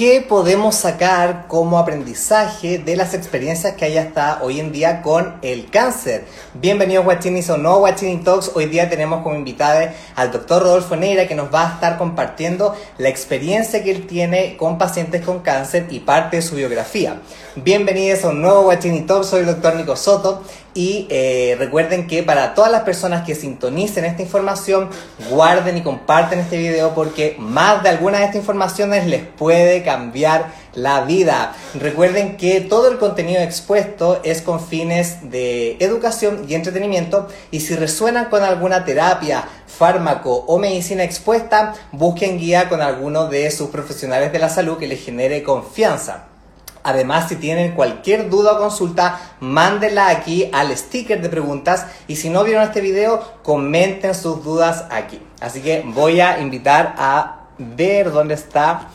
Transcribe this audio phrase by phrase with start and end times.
[0.00, 5.34] ¿qué podemos sacar como aprendizaje de las experiencias que hay hasta hoy en día con
[5.42, 6.24] el cáncer?
[6.54, 8.52] Bienvenidos Guachinis o no Guachini Talks.
[8.54, 12.74] Hoy día tenemos como invitada al doctor Rodolfo Neira que nos va a estar compartiendo
[12.96, 17.20] la experiencia que él tiene con pacientes con cáncer y parte de su biografía.
[17.56, 19.26] Bienvenidos a un nuevo Guachini Talks.
[19.26, 20.42] Soy el doctor Nico Soto
[20.74, 24.88] y eh, recuerden que para todas las personas que sintonicen esta información,
[25.30, 30.52] guarden y comparten este video porque más de alguna de estas informaciones les puede cambiar
[30.74, 31.54] la vida.
[31.74, 37.74] Recuerden que todo el contenido expuesto es con fines de educación y entretenimiento y si
[37.74, 44.32] resuenan con alguna terapia, fármaco o medicina expuesta, busquen guía con alguno de sus profesionales
[44.32, 46.26] de la salud que les genere confianza.
[46.82, 52.30] Además, si tienen cualquier duda o consulta, mándenla aquí al sticker de preguntas y si
[52.30, 55.20] no vieron este video, comenten sus dudas aquí.
[55.40, 58.88] Así que voy a invitar a ver dónde está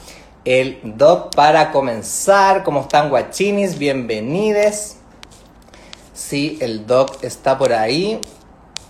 [0.45, 2.63] el doc para comenzar.
[2.63, 3.77] ¿Cómo están guachinis?
[3.77, 4.95] Bienvenidos.
[6.13, 8.19] Si el doc está por ahí,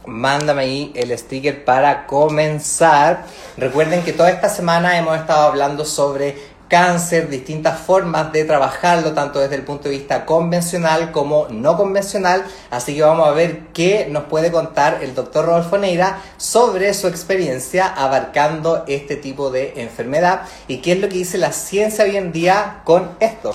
[0.06, 3.26] mándame ahí el sticker para comenzar.
[3.58, 9.40] Recuerden que toda esta semana hemos estado hablando sobre cáncer, distintas formas de trabajarlo, tanto
[9.40, 12.46] desde el punto de vista convencional como no convencional.
[12.72, 17.08] Así que vamos a ver qué nos puede contar el doctor Rodolfo Neira sobre su
[17.08, 22.18] experiencia abarcando este tipo de enfermedad y qué es lo que dice la ciencia hoy
[22.18, 23.54] en día con esto.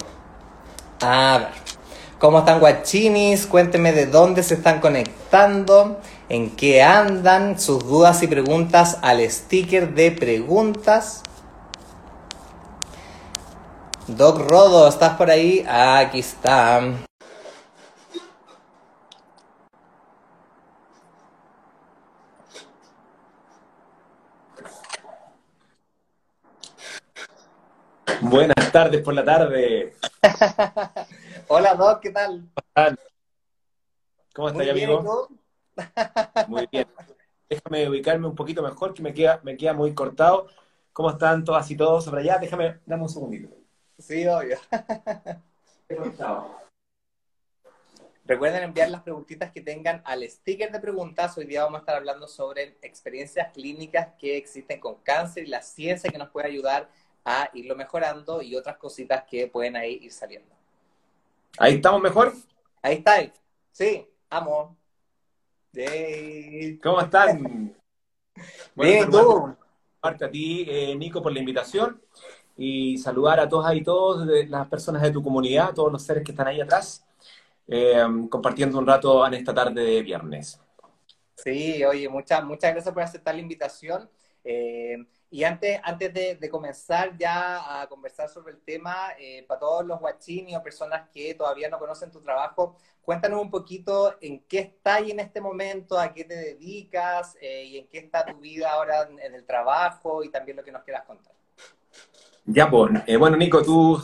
[1.00, 1.48] A ver,
[2.19, 3.47] ¿cómo están guachinis?
[3.47, 9.94] Cuéntenme de dónde se están conectando, en qué andan, sus dudas y preguntas al sticker
[9.94, 11.22] de preguntas.
[14.16, 15.64] Doc Rodo, ¿estás por ahí?
[15.69, 16.80] Ah, aquí está.
[28.20, 29.94] Buenas tardes por la tarde.
[31.48, 32.48] Hola Doc, ¿qué tal?
[34.34, 35.28] ¿Cómo estás, amigo?
[36.49, 36.88] Muy bien.
[37.49, 40.49] Déjame ubicarme un poquito mejor, que me queda, me queda muy cortado.
[40.93, 42.38] ¿Cómo están todas y todos sobre allá?
[42.38, 43.59] Déjame, dame un segundito.
[44.00, 44.59] Sí, obvio.
[48.25, 51.37] Recuerden enviar las preguntitas que tengan al sticker de preguntas.
[51.37, 55.61] Hoy día vamos a estar hablando sobre experiencias clínicas que existen con cáncer y la
[55.61, 56.88] ciencia que nos puede ayudar
[57.25, 60.55] a irlo mejorando y otras cositas que pueden ahí ir saliendo.
[61.59, 62.32] ¿Ahí estamos mejor?
[62.81, 63.17] Ahí está.
[63.71, 64.78] Sí, amo.
[66.82, 67.77] ¿Cómo están?
[68.75, 69.56] Bien, tú.
[70.00, 72.00] Parte a ti, eh, Nico, por la invitación
[72.62, 76.32] y saludar a todas y todos, las personas de tu comunidad, todos los seres que
[76.32, 77.03] están ahí atrás,
[77.66, 80.60] eh, compartiendo un rato en esta tarde de viernes.
[81.37, 84.10] Sí, oye, muchas, muchas gracias por aceptar la invitación.
[84.44, 84.94] Eh,
[85.31, 89.99] y antes, antes de, comenzar ya a conversar sobre el tema, eh, para todos los
[89.99, 95.00] guachini o personas que todavía no conocen tu trabajo, cuéntanos un poquito en qué estás
[95.00, 99.34] en este momento, a qué te dedicas y en qué está tu vida ahora en
[99.34, 101.39] el trabajo y también lo que nos quieras contar.
[102.44, 104.00] Ya, pues, eh, bueno, Nico, tú,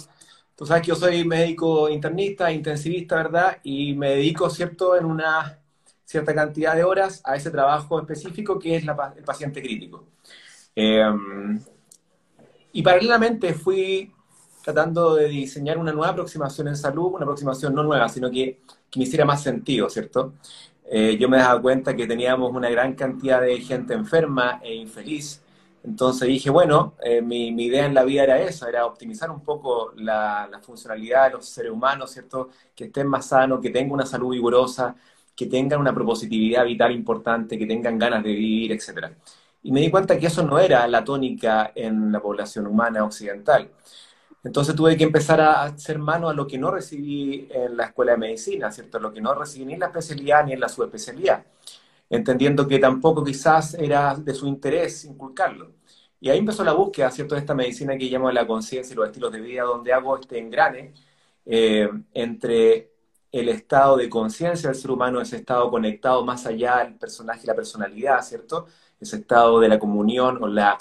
[0.55, 3.59] tú sabes que yo soy médico internista, intensivista, ¿verdad?
[3.63, 5.59] Y me dedico, ¿cierto?, en una
[6.05, 10.05] cierta cantidad de horas a ese trabajo específico que es el paciente crítico.
[10.75, 11.61] Em,
[12.73, 14.13] y paralelamente fui
[14.63, 18.61] tratando de diseñar una nueva aproximación en salud, una aproximación no nueva, sino que,
[18.91, 20.35] que me hiciera más sentido, ¿cierto?
[20.89, 25.43] Eh, yo me daba cuenta que teníamos una gran cantidad de gente enferma e infeliz,
[25.87, 29.93] entonces dije, bueno, eh, mi, idea en la vida era esa, era optimizar un poco
[29.97, 32.51] la, funcionalidad de los seres humanos, ¿cierto?
[32.75, 34.97] Que estén más sanos, que tengan una salud vigorosa,
[35.37, 39.13] que tengan una propositividad vital importante, que tengan ganas de vivir, etc.
[39.63, 43.71] Y me di cuenta que eso no era la tónica en la población humana occidental.
[44.45, 48.13] Entonces tuve que empezar a hacer mano a lo que no recibí en la escuela
[48.13, 48.99] de medicina, ¿cierto?
[48.99, 51.45] Lo que no recibí ni en la especialidad ni en la subespecialidad
[52.11, 55.73] entendiendo que tampoco quizás era de su interés inculcarlo.
[56.21, 59.07] Y ahí empezó la búsqueda, ¿cierto?, de esta medicina que llamo la conciencia y los
[59.07, 60.95] estilos de vida, donde hago este engrane
[61.45, 62.93] eh, entre
[63.33, 67.47] el estado de conciencia del ser humano, ese estado conectado más allá del personaje y
[67.47, 68.67] la personalidad, ¿cierto?
[69.01, 70.79] Ese estado de la comunión o la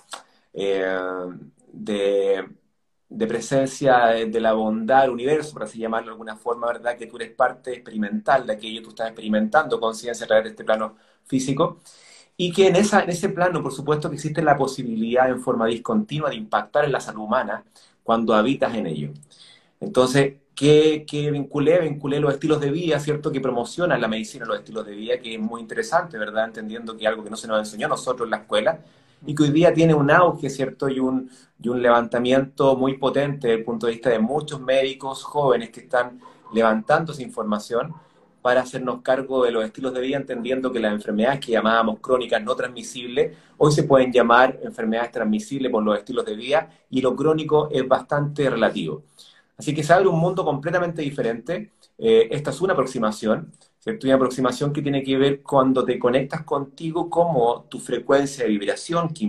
[0.54, 0.98] eh,
[1.72, 2.50] de,
[3.10, 6.98] de, presencia de la bondad del universo, por así llamarlo de alguna forma, ¿verdad?
[6.98, 10.64] Que tú eres parte experimental de aquello, tú estás experimentando conciencia a través de este
[10.64, 10.96] plano
[11.26, 11.82] físico,
[12.38, 15.68] y que en, esa, en ese plano, por supuesto, que existe la posibilidad en forma
[15.68, 17.64] discontinua de impactar en la salud humana
[18.04, 19.12] cuando habitas en ello.
[19.80, 21.80] Entonces, ¿qué, qué vinculé?
[21.82, 23.32] Vinculé los estilos de vida, ¿cierto?
[23.32, 26.46] Que promocionan la medicina los estilos de vida, que es muy interesante, ¿verdad?
[26.46, 28.80] Entendiendo que algo que no se nos enseñó a nosotros en la escuela,
[29.26, 30.90] y que hoy día tiene un auge, ¿cierto?
[30.90, 31.30] Y un,
[31.62, 35.82] y un levantamiento muy potente desde el punto de vista de muchos médicos jóvenes que
[35.82, 36.20] están
[36.54, 37.94] levantando esa información
[38.46, 42.44] para hacernos cargo de los estilos de vida, entendiendo que las enfermedades que llamábamos crónicas
[42.44, 47.16] no transmisibles, hoy se pueden llamar enfermedades transmisibles por los estilos de vida y lo
[47.16, 49.02] crónico es bastante relativo.
[49.58, 51.72] Así que se abre un mundo completamente diferente.
[51.98, 54.06] Eh, esta es una aproximación, ¿cierto?
[54.06, 59.10] Una aproximación que tiene que ver cuando te conectas contigo, como tu frecuencia de vibración
[59.10, 59.24] que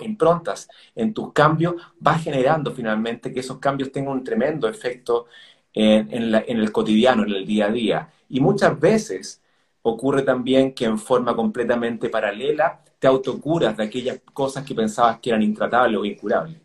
[0.00, 5.26] improntas en tus cambios va generando finalmente que esos cambios tengan un tremendo efecto
[5.72, 8.10] en el cotidiano, en el día a día.
[8.28, 9.40] Y muchas veces
[9.82, 15.30] ocurre también que en forma completamente paralela te autocuras de aquellas cosas que pensabas que
[15.30, 16.60] eran intratables o incurables.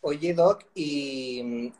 [0.00, 1.72] Oye, Doc, y mm,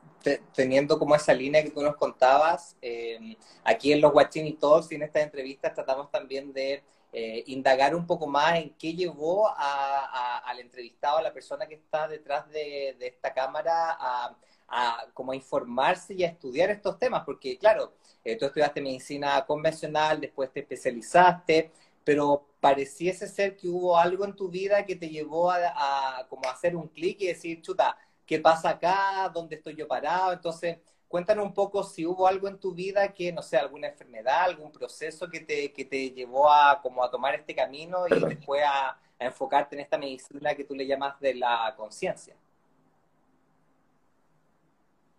[0.55, 3.35] teniendo como esa línea que tú nos contabas, em,
[3.65, 6.83] aquí en los Watching Talks y en estas entrevistas tratamos también de
[7.13, 12.07] eh, indagar un poco más en qué llevó al entrevistado, a la persona que está
[12.07, 14.37] detrás de, esta cámara, a,
[14.69, 17.95] a como informarse y a estudiar estos temas, porque claro,
[18.25, 21.71] eh, tú estudiaste medicina convencional, después te especializaste,
[22.05, 26.77] pero pareciese ser que hubo algo en tu vida que te llevó a, como hacer
[26.77, 27.97] un clic y decir, chuta,
[28.27, 29.31] ¿qué pasa acá?
[29.33, 30.33] ¿Dónde estoy yo parado?
[30.33, 30.79] Entonces,
[31.09, 34.71] cuéntanos un poco si hubo algo en tu vida que, no sé, alguna enfermedad, algún
[34.73, 38.99] proceso que te, que te llevó a, como a tomar este camino y después a
[39.19, 42.35] enfocarte en esta medicina que tú le llamas de la conciencia.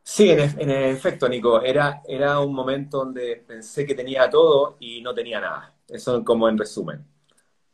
[0.04, 5.14] Sí, en, efecto, Nico, era, era un momento donde pensé que tenía todo y no
[5.14, 5.76] tenía nada.
[5.88, 7.06] Eso como en resumen,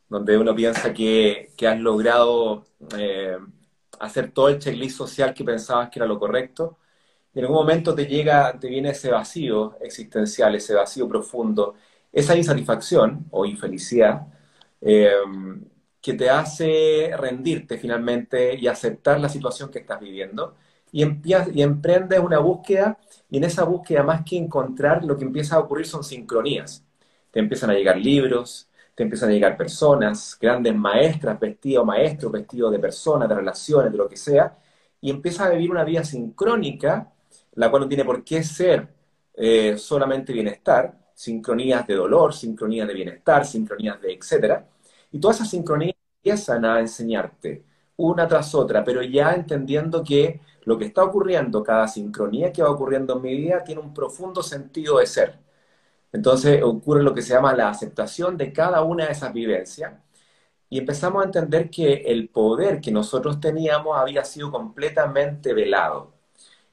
[0.08, 2.66] donde uno piensa que, que has logrado
[2.98, 3.38] eh,
[4.00, 6.78] hacer todo el checklist social que pensabas que era lo correcto,
[7.34, 11.74] y en algún momento te llega, te viene ese vacío existencial, ese vacío profundo,
[12.12, 14.26] esa insatisfacción o infelicidad,
[14.80, 15.10] eh,
[16.00, 20.56] que te hace rendirte finalmente y aceptar la situación que estás viviendo
[20.92, 22.98] y, y emprendes una búsqueda
[23.30, 26.84] y en esa búsqueda más que encontrar lo que empieza a ocurrir son sincronías.
[27.30, 32.72] Te empiezan a llegar libros, te empiezan a llegar personas, grandes maestras vestidos, maestros vestidos
[32.72, 34.56] de personas, de relaciones, de lo que sea,
[35.00, 37.12] y empiezas a vivir una vida sincrónica,
[37.54, 38.88] la cual no tiene por qué ser
[39.34, 44.66] eh, solamente bienestar, sincronías de dolor, sincronías de bienestar, sincronías de etcétera,
[45.12, 47.64] y todas esas sincronías empiezan a enseñarte
[47.96, 52.70] una tras otra, pero ya entendiendo que lo que está ocurriendo, cada sincronía que va
[52.70, 55.38] ocurriendo en mi vida, tiene un profundo sentido de ser.
[56.12, 59.94] Entonces ocurre lo que se llama la aceptación de cada una de esas vivencias
[60.70, 66.12] y empezamos a entender que el poder que nosotros teníamos había sido completamente velado.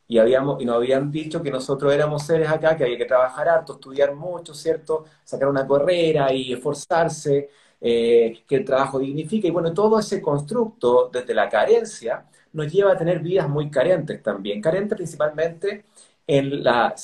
[0.07, 3.49] Y, habíamos, y nos habían dicho que nosotros éramos seres acá, que había que trabajar
[3.49, 5.05] harto, estudiar mucho, ¿cierto?
[5.23, 7.49] Sacar una carrera y esforzarse,
[7.81, 9.47] eh, que el trabajo dignifica.
[9.47, 12.25] Y bueno, todo ese constructo desde la carencia
[12.55, 15.85] nos lleva a tener vidas muy carentes también, carentes principalmente
[16.27, 16.95] en la,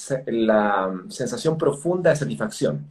[1.10, 2.88] sensación profunda de satisfacción.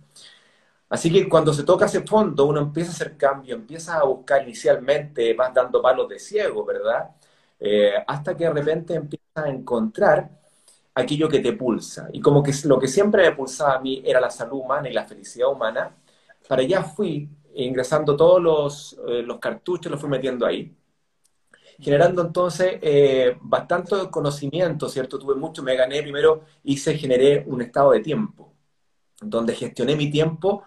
[0.88, 4.42] Así que cuando se toca ese fondo, uno empieza a hacer cambio, empieza a buscar
[4.42, 7.10] inicialmente, vas dando palos de ciego, ¿verdad?
[7.60, 10.30] Eh, hasta que de repente empiezas a encontrar
[10.94, 12.08] aquello que te pulsa.
[12.12, 14.92] Y como que lo que siempre me pulsaba a mí era la salud humana y
[14.94, 15.96] la felicidad humana,
[16.48, 20.74] para allá fui ingresando todos los, eh, los cartuchos, los fui metiendo ahí
[21.80, 25.18] generando entonces eh, bastante conocimiento, ¿cierto?
[25.18, 28.52] Tuve mucho, me gané primero, hice, generé un estado de tiempo,
[29.20, 30.64] donde gestioné mi tiempo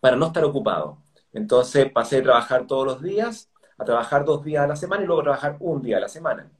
[0.00, 0.98] para no estar ocupado.
[1.32, 5.06] Entonces pasé a trabajar todos los días, a trabajar dos días a la semana y
[5.06, 6.50] luego a trabajar un día a la semana.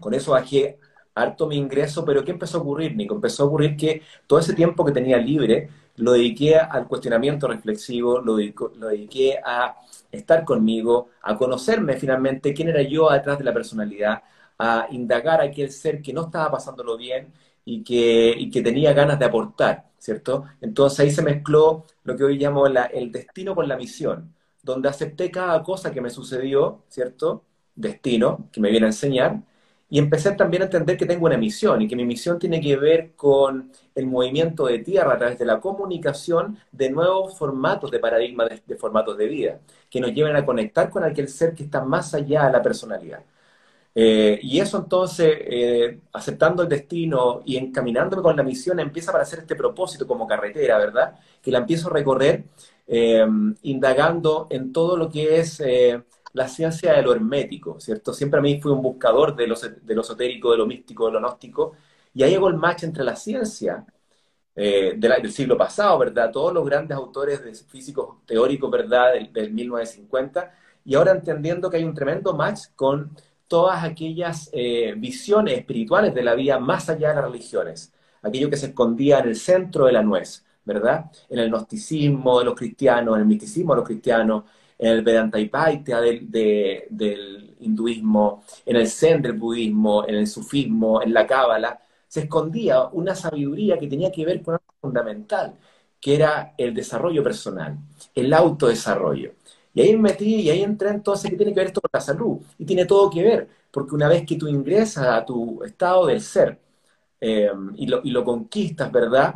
[0.00, 0.78] Con eso bajé
[1.14, 3.14] harto mi ingreso, pero ¿qué empezó a ocurrir, Nico?
[3.14, 8.20] Empezó a ocurrir que todo ese tiempo que tenía libre lo dediqué al cuestionamiento reflexivo,
[8.20, 9.76] lo dediqué a
[10.10, 14.22] estar conmigo, a conocerme finalmente quién era yo detrás de la personalidad,
[14.58, 17.32] a indagar a aquel ser que no estaba pasándolo bien
[17.64, 20.44] y que, que tenía ganas de aportar, ¿cierto?
[20.60, 25.30] Entonces ahí se mezcló lo que hoy llamo el destino con la misión, donde acepté
[25.30, 27.44] cada cosa que me sucedió, ¿cierto?
[27.74, 29.42] Destino, que me viene a enseñar,
[29.90, 32.76] y empecé también a entender que tengo una misión y que mi misión tiene que
[32.76, 37.98] ver con el movimiento de tierra a través de la comunicación de nuevos formatos de
[37.98, 41.82] paradigma de, formatos de vida, que nos lleven a conectar con aquel ser que está
[41.82, 43.20] más allá de la personalidad.
[43.94, 49.12] Eh, y eso entonces, eh, aceptando el destino y encaminándome con la misión, empieza a
[49.12, 51.14] aparecer este propósito como carretera, ¿verdad?
[51.42, 52.44] Que la empiezo a recorrer
[52.86, 53.26] eh,
[53.62, 55.60] indagando en todo lo que es
[56.32, 58.12] la ciencia de lo hermético, ¿cierto?
[58.12, 61.72] Siempre a mí fui un buscador de lo, esotérico, de lo místico, de lo gnóstico,
[62.14, 63.86] y ahí hago el match entre la ciencia
[64.54, 66.30] eh, del siglo pasado, ¿verdad?
[66.32, 69.12] Todos los grandes autores de físicos teóricos, ¿verdad?
[69.32, 70.52] Del, 1950,
[70.84, 73.16] y ahora entendiendo que hay un tremendo match con
[73.46, 77.92] todas aquellas eh, visiones espirituales de la vida más allá de las religiones,
[78.22, 81.10] aquello que se escondía en el centro de la nuez, ¿verdad?
[81.30, 84.44] En el gnosticismo de los cristianos, en el misticismo de los cristianos,
[84.78, 85.38] en el Vedanta
[86.00, 86.30] del,
[86.90, 92.84] del hinduismo, en el Zen del budismo, en el sufismo, en la cábala, se escondía
[92.92, 95.54] una sabiduría que tenía que ver con algo fundamental,
[96.00, 97.76] que era el desarrollo personal,
[98.14, 99.32] el autodesarrollo.
[99.74, 102.00] Y ahí me metí y ahí entré entonces que tiene que ver esto con la
[102.00, 102.38] salud.
[102.58, 106.20] Y tiene todo que ver, porque una vez que tú ingresas a tu estado del
[106.20, 106.58] ser
[107.20, 109.34] eh, y, lo, y lo conquistas, ¿verdad?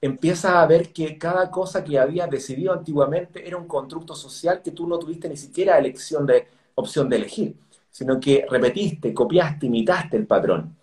[0.00, 4.70] Empiezas a ver que cada cosa que habías decidido antiguamente era un constructo social que
[4.70, 7.56] tú no tuviste ni siquiera elección de, opción de elegir,
[7.90, 10.76] sino que repetiste, copiaste, imitaste el patrón.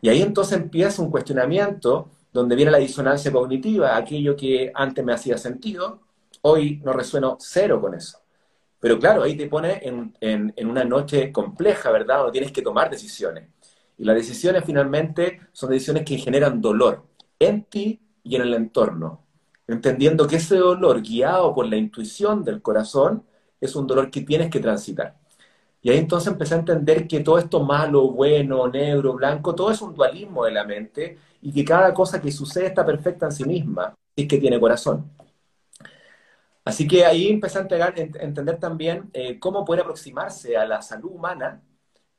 [0.00, 5.12] Y ahí entonces empieza un cuestionamiento donde viene la disonancia cognitiva, aquello que antes me
[5.12, 6.00] hacía sentido,
[6.42, 8.18] hoy no resueno cero con eso.
[8.80, 12.18] Pero claro, ahí te pone en, en una noche compleja, ¿verdad?
[12.18, 13.48] Donde tienes que tomar decisiones.
[13.98, 17.04] Y las decisiones finalmente son decisiones que generan dolor
[17.40, 19.24] en ti y en el entorno,
[19.66, 23.24] entendiendo que ese dolor guiado por la intuición del corazón
[23.60, 25.16] es un dolor que tienes que transitar.
[25.82, 29.80] Y ahí entonces empecé a entender que todo esto malo, bueno, negro, blanco, todo es
[29.80, 33.44] un dualismo de la mente y que cada cosa que sucede está perfecta en sí
[33.44, 35.10] misma, y que tiene corazón.
[36.64, 41.62] Así que ahí empecé a, entender también eh, cómo poder aproximarse a la salud humana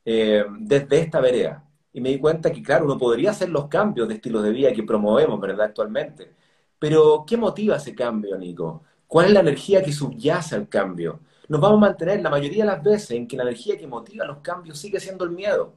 [0.05, 4.07] eh, desde esta vereda y me di cuenta que, claro, uno podría hacer los cambios
[4.07, 6.33] de estilo de vida que promovemos, ¿verdad?, actualmente.
[6.77, 8.83] Pero, ¿qué motiva ese cambio, Nico?
[9.07, 11.19] ¿Cuál es la energía que subyace al cambio?
[11.47, 14.25] Nos vamos a mantener la mayoría de las veces en que la energía que motiva
[14.25, 15.73] los cambios sigue siendo el miedo,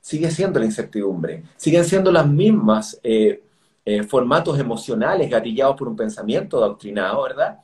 [0.00, 3.42] sigue siendo la incertidumbre, siguen siendo las mismas eh,
[3.84, 7.60] eh, formatos emocionales gatillados por un pensamiento doctrinado, ¿verdad?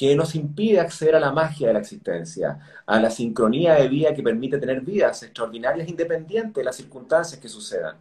[0.00, 4.14] Que nos impide acceder a la magia de la existencia, a la sincronía de vida
[4.14, 7.98] que permite tener vidas extraordinarias independientes de las circunstancias que sucedan.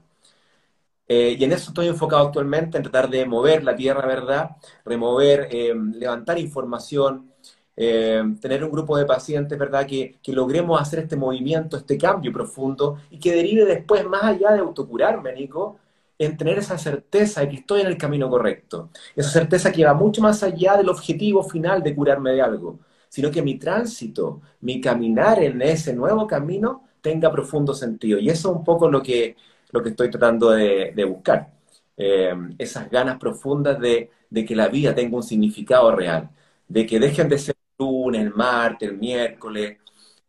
[1.09, 4.51] Eh, y en eso estoy enfocado actualmente, en tratar de mover la tierra, ¿verdad?
[4.85, 7.33] Remover, eh, levantar información,
[7.75, 9.85] eh, tener un grupo de pacientes, ¿verdad?
[9.85, 14.51] Que, que, logremos hacer este movimiento, este cambio profundo y que derive después, más allá
[14.53, 15.79] de autocurarme, Nico,
[16.19, 18.89] en tener esa certeza de que estoy en el camino correcto.
[19.15, 23.31] Esa certeza que va mucho más allá del objetivo final de curarme de algo, sino
[23.31, 28.19] que mi tránsito, mi caminar en ese nuevo camino tenga profundo sentido.
[28.19, 29.37] Y eso es un poco lo que,
[29.71, 31.51] lo que estoy tratando de, buscar.
[31.97, 36.29] Eh, esas ganas profundas de, de, que la vida tenga un significado real,
[36.67, 39.77] de que dejen de ser el lunes, el martes, el miércoles,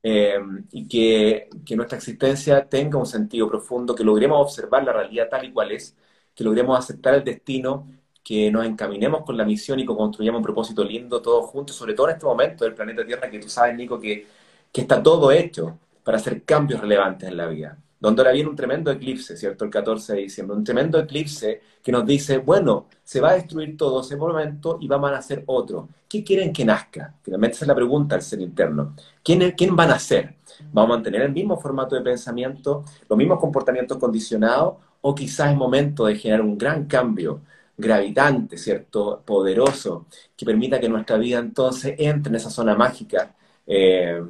[0.02, 5.28] Em, y que, que, nuestra existencia tenga un sentido profundo, que logremos observar la realidad
[5.28, 5.94] tal y cual es,
[6.34, 7.86] que logremos aceptar el destino,
[8.24, 11.94] que nos encaminemos con la misión y que construyamos un propósito lindo todos juntos, sobre
[11.94, 14.26] todo en este momento del planeta Tierra, que tú sabes, Nico, que,
[14.72, 18.56] que está todo hecho para hacer cambios relevantes en la vida donde ahora viene un
[18.56, 19.64] tremendo eclipse, ¿cierto?
[19.64, 23.76] El 14 de diciembre, un tremendo eclipse que nos dice, bueno, se va a destruir
[23.76, 25.88] todo ese momento y vamos a nacer otro.
[26.08, 27.14] ¿Qué quieren que nazca?
[27.22, 28.94] Finalmente esa es la pregunta al ser interno.
[29.22, 30.36] ¿Quién, ¿Quién va a nacer?
[30.72, 35.56] ¿Vamos a mantener el mismo formato de pensamiento, los mismos comportamientos condicionados o quizás es
[35.56, 37.42] momento de generar un gran cambio
[37.76, 39.22] gravitante, ¿cierto?
[39.24, 43.34] Poderoso, que permita que nuestra vida entonces entre en esa zona mágica
[43.66, 44.22] eh,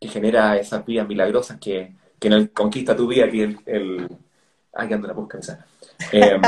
[0.00, 4.08] que genera esas vidas milagrosas que que en el Conquista tu vida, que el, el...
[4.72, 5.66] Ay, que ando la busca esa.
[6.12, 6.38] Eh,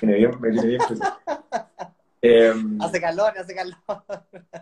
[0.00, 0.80] me bien, me viene bien
[2.22, 3.76] eh, hace calor, hace calor.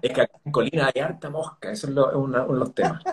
[0.00, 3.04] Es que en Colina hay harta mosca, eso es, uno de los temas.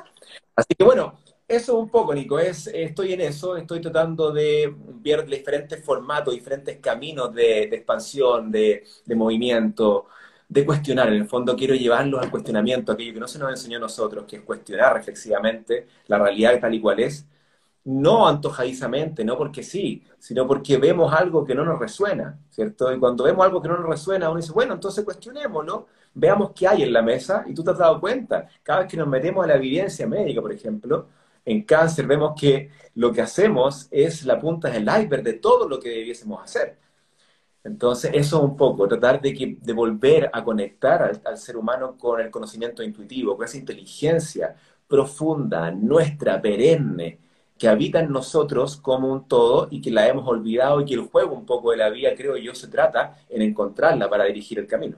[0.56, 5.26] Así que bueno, eso un poco, Nico, es, estoy en eso, estoy tratando de ver
[5.28, 10.08] diferentes formatos, diferentes caminos de, de expansión, de, de, movimiento,
[10.50, 11.08] de cuestionar.
[11.10, 14.26] En el fondo quiero llevarlos al cuestionamiento, aquello que no se nos enseñó a nosotros,
[14.26, 17.26] que es cuestionar reflexivamente la realidad tal y cual es,
[17.86, 22.94] no antojadizamente, no porque sí, sino porque vemos algo que no nos resuena, ¿cierto?
[22.94, 26.68] Y cuando vemos algo que no nos resuena, uno dice, bueno, entonces cuestionémoslo, veamos qué
[26.68, 29.44] hay en la mesa, y tú te has dado cuenta, cada vez que nos metemos
[29.46, 31.08] a la evidencia médica, por ejemplo,
[31.46, 35.80] en cáncer vemos que lo que hacemos es la punta del iceberg de todo lo
[35.80, 36.78] que debiésemos hacer.
[37.64, 42.22] Entonces, eso es un poco, tratar de, de volver a conectar al, ser humano con
[42.22, 44.56] el conocimiento intuitivo, con esa inteligencia
[44.88, 47.20] profunda, nuestra, perenne,
[47.58, 51.02] que habita en nosotros como un todo y que la hemos olvidado y que el
[51.02, 54.68] juego un poco de la vida, creo yo, se trata en encontrarla para dirigir el
[54.68, 54.98] camino.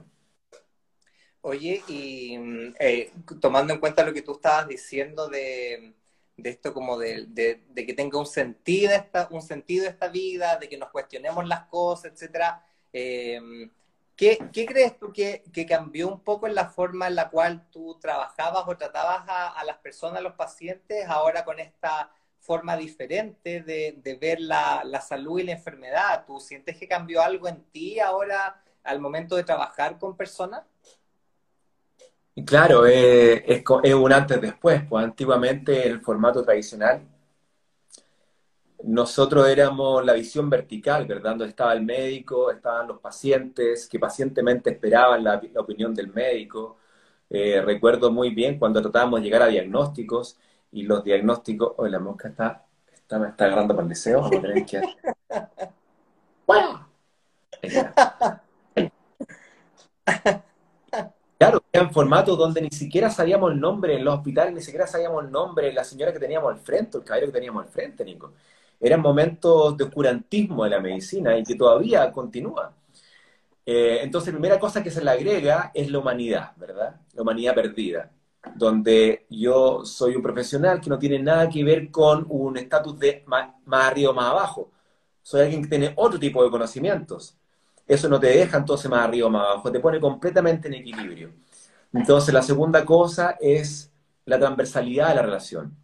[1.40, 2.36] Oye, y
[2.78, 5.92] eh, tomando en cuenta lo que tú estabas diciendo de,
[6.36, 10.68] de esto como de, de, que tenga un sentido, esta, un sentido esta vida, de
[10.68, 12.64] que nos cuestionemos las cosas, etcétera.
[12.92, 13.70] Em,
[14.16, 18.64] ¿Qué, crees tú que, cambió un poco en la forma en la cual tú trabajabas
[18.66, 24.40] o tratabas a, las personas, a los pacientes, ahora con esta forma diferente de, ver
[24.40, 26.24] la, salud y la enfermedad?
[26.26, 30.62] ¿Tú sientes que cambió algo en ti ahora al momento de trabajar con personas?
[32.46, 34.82] Claro, es, es un antes después.
[34.88, 37.06] Pues antiguamente el formato tradicional
[38.84, 41.30] nosotros éramos la visión vertical, ¿verdad?
[41.30, 46.78] Donde estaba el médico, estaban los pacientes que pacientemente esperaban la, opinión del médico.
[47.30, 50.38] Eh, recuerdo muy bien cuando tratábamos de llegar a diagnósticos
[50.72, 54.38] y los diagnósticos, oh, la mosca está, está, me está agarrando para el deseo, vamos
[54.38, 54.82] a tener que...
[61.42, 65.24] Claro, en formatos donde ni siquiera sabíamos el nombre, en los hospitales ni siquiera sabíamos
[65.24, 68.04] el nombre, de la señora que teníamos al frente, el caballero que teníamos al frente,
[68.04, 68.32] Nico
[68.78, 72.72] eran momentos de oscurantismo de la medicina y que todavía continúa.
[73.66, 77.00] Eh, entonces, primera cosa que se le agrega es la humanidad, ¿verdad?
[77.14, 78.12] La humanidad perdida,
[78.54, 83.24] donde yo soy un profesional que no tiene nada que ver con un estatus de
[83.26, 84.70] más, arriba o más abajo.
[85.22, 87.36] Soy alguien que tiene otro tipo de conocimientos.
[87.86, 91.32] Eso no te deja entonces más arriba o más abajo, te pone completamente en equilibrio.
[91.92, 93.92] Entonces, la segunda cosa es
[94.24, 95.82] la transversalidad de la relación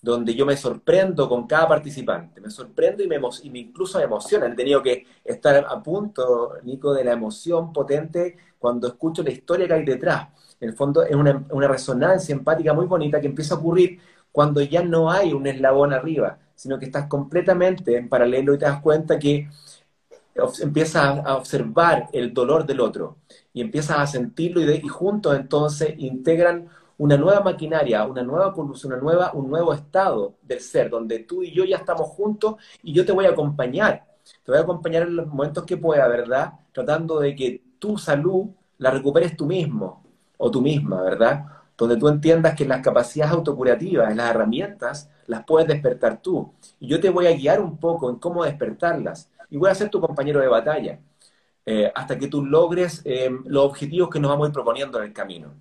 [0.00, 4.04] donde yo me sorprendo con cada participante, me sorprendo y me, y me incluso me
[4.04, 4.46] emociona.
[4.46, 9.66] He tenido que estar a punto, Nico, de la emoción potente cuando escucho la historia
[9.66, 10.28] que hay detrás.
[10.60, 14.00] En el fondo es una, una resonancia empática muy bonita que empieza a ocurrir
[14.30, 18.66] cuando ya no hay un eslabón arriba, sino que estás completamente en paralelo y te
[18.66, 19.48] das cuenta que
[20.60, 23.18] empiezas a observar el dolor del otro
[23.52, 29.32] y empiezas a sentirlo y, juntos entonces integran una nueva maquinaria, una nueva una nueva,
[29.32, 33.12] un nuevo estado del ser, donde tú y yo ya estamos juntos y yo te
[33.12, 34.04] voy a acompañar.
[34.44, 36.52] Te voy a acompañar en los momentos que pueda, ¿verdad?
[36.72, 40.02] Tratando de que tu salud la recuperes tú mismo
[40.36, 41.44] o tú misma, ¿verdad?
[41.76, 46.52] Donde tú entiendas que las capacidades autocurativas, las herramientas, las puedes despertar tú.
[46.80, 49.30] Y yo te voy a guiar un poco en cómo despertarlas.
[49.50, 51.00] Y voy a ser tu compañero de batalla
[51.66, 55.04] eh, hasta que tú logres eh, los objetivos que nos vamos a ir proponiendo en
[55.04, 55.54] el camino.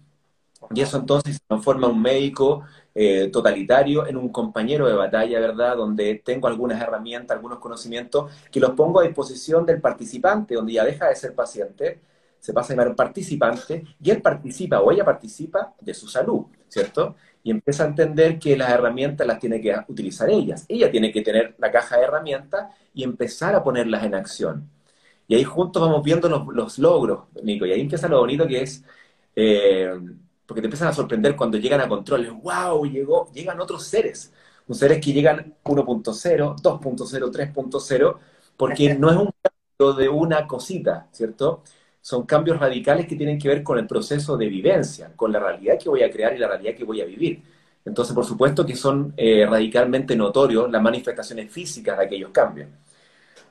[0.74, 2.64] Y eso entonces se transforma un médico
[2.96, 5.78] eh, totalitario en un compañero de batalla, ¿verdad?
[5.78, 10.84] Donde tengo algunas herramientas, algunos conocimientos que los pongo a disposición del participante, donde ya
[10.84, 12.00] deja de ser paciente,
[12.40, 17.16] se pasa a llamar participante, y él participa o ella participa de su salud, ¿cierto?
[17.44, 20.66] Y empieza a entender que las herramientas las tiene que utilizar ellas.
[20.68, 24.70] Ella tiene que tener la caja de herramientas y empezar a ponerlas en acción.
[25.28, 28.84] Y ahí juntos vamos viendo los, logros, Nico, y ahí empieza lo bonito que es...
[29.36, 29.92] Eh,
[30.48, 32.32] porque te empiezan a sorprender cuando llegan a controles.
[32.32, 32.86] ¡Wow!
[32.86, 34.34] Llegó, llegan otros seres.
[34.68, 38.18] Un seres que llegan 1.0, 2.0, 3.0,
[38.56, 41.64] porque no es un cambio de una cosita, ¿cierto?
[42.02, 45.78] Son cambios radicales que tienen que ver con el proceso de vivencia, con la realidad
[45.78, 47.44] que voy a crear y la realidad que voy a vivir.
[47.86, 52.70] Entonces, por supuesto que son eh, radicalmente notorios las manifestaciones físicas de aquellos cambios.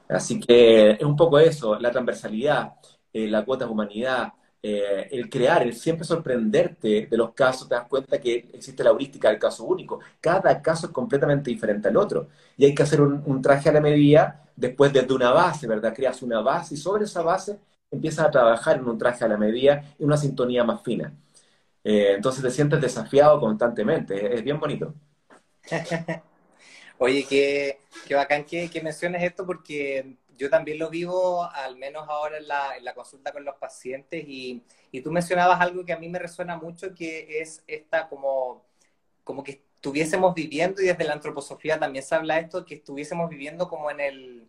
[0.08, 2.74] Así que es un poco eso, la transversalidad,
[3.12, 7.74] eh, la cuota de humanidad, eh, el crear, el siempre sorprenderte de los casos, te
[7.76, 10.00] das cuenta que existe la heurística del caso único.
[10.20, 12.28] Cada caso es completamente diferente al otro.
[12.56, 15.94] Y hay que hacer un, traje a la medida después desde una base, ¿verdad?
[15.94, 17.58] Creas una base y sobre esa base
[17.90, 21.12] empiezas a trabajar en un traje a la medida y una sintonía más fina.
[21.84, 24.34] Eh, entonces te sientes desafiado constantemente.
[24.34, 24.94] Es, bien bonito.
[26.98, 32.08] Oye, qué, qué bacán que, que menciones esto porque yo también lo vivo, al menos
[32.08, 35.92] ahora en la, en la consulta con los pacientes, y, y, tú mencionabas algo que
[35.92, 38.64] a mí me resuena mucho, que es esta como,
[39.24, 43.68] como que estuviésemos viviendo, y desde la antroposofía también se habla esto, que estuviésemos viviendo
[43.68, 44.48] como en el,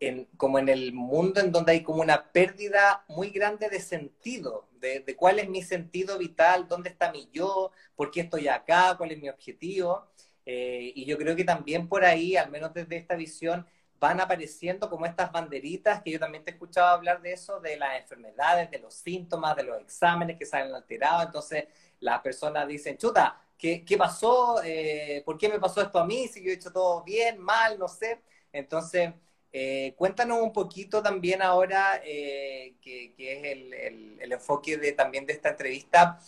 [0.00, 4.68] en, como en el mundo en donde hay como una pérdida muy grande de sentido,
[4.80, 8.96] de, de cuál es mi sentido vital, dónde está mi yo, por qué estoy acá,
[8.98, 10.08] cuál es mi objetivo.
[10.46, 13.66] Eh, y yo creo que también por ahí, al menos desde esta visión,
[13.98, 17.76] van apareciendo como estas banderitas, que yo también te he escuchado hablar de eso, de
[17.76, 21.24] las enfermedades, de los síntomas, de los exámenes que salen alterados.
[21.26, 21.64] Entonces,
[22.00, 24.62] las personas dicen, chuta, ¿qué, qué pasó?
[24.62, 26.28] Eh, ¿Por qué me pasó esto a mí?
[26.28, 28.20] Si yo he hecho todo bien, mal, no sé.
[28.52, 29.10] Entonces,
[29.52, 35.24] eh, cuéntanos un poquito también ahora, que, que, es el, el, el, enfoque de, también
[35.24, 36.20] de esta entrevista,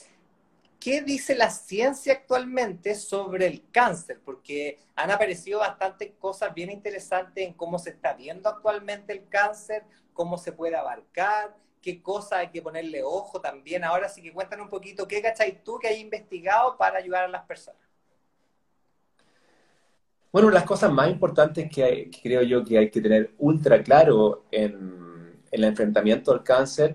[0.86, 4.20] ¿qué dice la ciencia actualmente sobre el cáncer?
[4.24, 9.82] Porque han aparecido bastantes cosas bien interesantes en cómo se está viendo actualmente el cáncer,
[10.12, 13.82] cómo se puede abarcar, qué cosas hay que ponerle ojo también.
[13.82, 17.28] Ahora sí que cuéntanos un poquito, ¿qué cachai tú que hay investigado para ayudar a
[17.28, 17.82] las personas?
[20.30, 25.42] Bueno, las cosas más importantes que, creo yo que hay que tener ultra claro en
[25.50, 26.94] el enfrentamiento al cáncer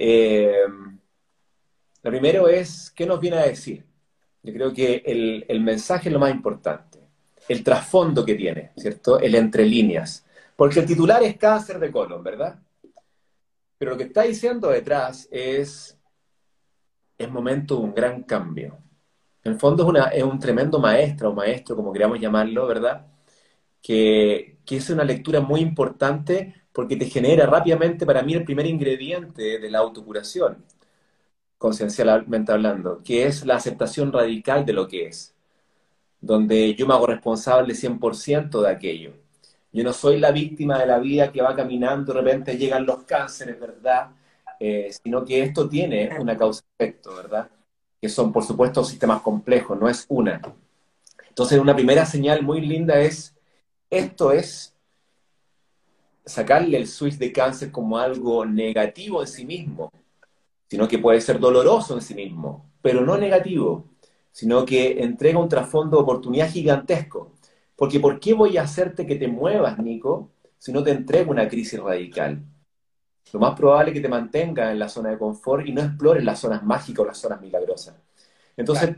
[0.00, 0.64] Eh,
[2.02, 3.84] lo primero es, ¿qué nos viene a decir?
[4.42, 7.00] Yo creo que el, el mensaje es lo más importante,
[7.48, 9.18] el trasfondo que tiene, ¿cierto?
[9.18, 10.24] El entre líneas.
[10.56, 12.58] Porque el titular es cáncer de colon, ¿verdad?
[13.78, 15.96] Pero lo que está diciendo detrás es,
[17.16, 18.78] es momento de un gran cambio.
[19.44, 23.06] En el fondo es, una, es un tremendo maestro o maestro, como queramos llamarlo, ¿verdad?
[23.80, 28.66] Que, que es una lectura muy importante porque te genera rápidamente para mí el primer
[28.66, 30.64] ingrediente de la autocuración,
[31.58, 35.34] conciencialmente hablando, que es la aceptación radical de lo que es,
[36.20, 39.12] donde yo me hago responsable 100% de aquello
[39.72, 43.04] yo no soy la víctima de la vida que va caminando, de repente llegan los
[43.04, 44.10] cánceres, ¿verdad?
[44.58, 47.48] Eh, sino que esto tiene una causa-efecto, ¿verdad?
[48.00, 50.40] Que son, por supuesto, sistemas complejos, no es una.
[51.28, 53.34] Entonces, una primera señal muy linda es,
[53.90, 54.74] esto es
[56.24, 59.92] sacarle el switch de cáncer como algo negativo en sí mismo,
[60.68, 63.86] sino que puede ser doloroso en sí mismo, pero no negativo,
[64.30, 67.32] sino que entrega un trasfondo de oportunidad gigantesco.
[67.74, 71.48] Porque ¿por qué voy a hacerte que te muevas, Nico, si no te entrego una
[71.48, 72.42] crisis radical?
[73.32, 76.24] Lo más probable es que te mantengas en la zona de confort y no explores
[76.24, 77.96] las zonas mágicas o las zonas milagrosas.
[78.56, 78.90] Entonces,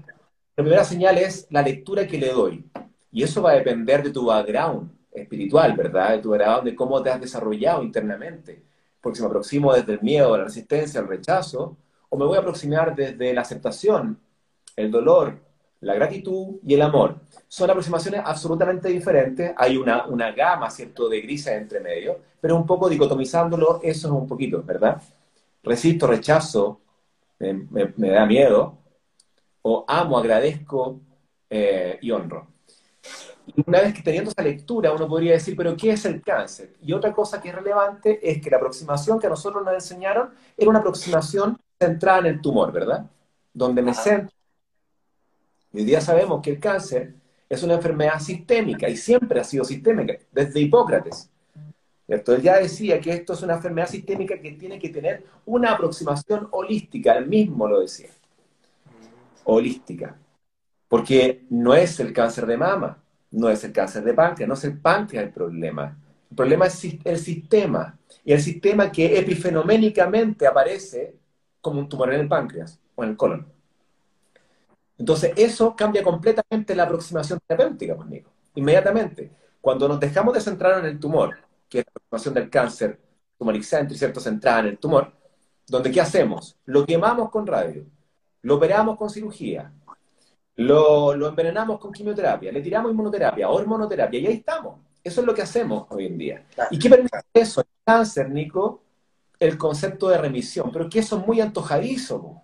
[0.57, 2.65] la primera señal es la lectura que le doy.
[3.13, 6.13] Y eso va a depender de tu background espiritual, ¿verdad?
[6.13, 8.63] De tu background, de cómo te has desarrollado internamente.
[9.01, 11.77] Porque si me aproximo desde el miedo, la resistencia, el rechazo,
[12.09, 14.19] o me voy a aproximar desde la aceptación,
[14.77, 15.39] el dolor,
[15.81, 17.17] la gratitud y el amor
[17.49, 19.53] son aproximaciones absolutamente diferentes.
[19.57, 24.13] Hay una, una gama, ¿cierto?, de grises entre medio, pero un poco dicotomizándolo, eso es
[24.13, 25.01] un poquito, ¿verdad?
[25.63, 26.81] Resisto, rechazo,
[27.39, 28.79] me, da miedo,
[29.63, 31.01] o amo, agradezco
[31.49, 32.49] eh, y honro.
[33.57, 36.75] Y una vez que teniendo esa lectura, uno podría decir, pero ¿qué es el cáncer?
[36.83, 40.31] Y otra cosa que es relevante es que la aproximación que a nosotros nos enseñaron
[40.57, 43.07] era una aproximación centrada en el tumor, ¿verdad?
[43.53, 44.35] Donde me centro.
[45.73, 47.15] Y hoy día sabemos que el cáncer
[47.49, 51.29] es una enfermedad sistémica y siempre ha sido sistémica, desde Hipócrates.
[52.07, 56.49] Él ya decía que esto es una enfermedad sistémica que tiene que tener una aproximación
[56.51, 58.11] holística, él mismo lo decía.
[59.45, 60.17] Holística.
[60.89, 64.65] Porque no es el cáncer de mama, no es el cáncer de páncreas, no es
[64.65, 65.97] el páncreas el problema.
[66.31, 67.99] El problema es el sistema.
[68.25, 71.17] Y el sistema que epifenoménicamente aparece
[71.61, 73.47] como un tumor en el páncreas o en el colon.
[74.99, 77.97] Entonces, eso cambia completamente la aproximación terapéutica.
[77.97, 78.23] Pues,
[78.55, 79.31] Inmediatamente.
[79.61, 81.37] Cuando nos dejamos de centrar en el tumor,
[81.69, 83.01] que es la aproximación del cáncer
[83.39, 84.21] tumorizante, ¿cierto?
[84.21, 85.13] Centrada en el tumor,
[85.67, 86.57] donde ¿qué hacemos?
[86.65, 87.85] Lo quemamos con radio,
[88.43, 89.73] lo operamos con cirugía,
[90.61, 94.79] lo, lo envenenamos con quimioterapia, le tiramos inmunoterapia, hormonoterapia, y ahí estamos.
[95.03, 96.45] Eso es lo que hacemos hoy en día.
[96.71, 97.63] ¿Y qué permite eso?
[97.63, 98.83] El cáncer, Nico,
[99.39, 102.43] el concepto de remisión, pero que eso es muy antojadizo.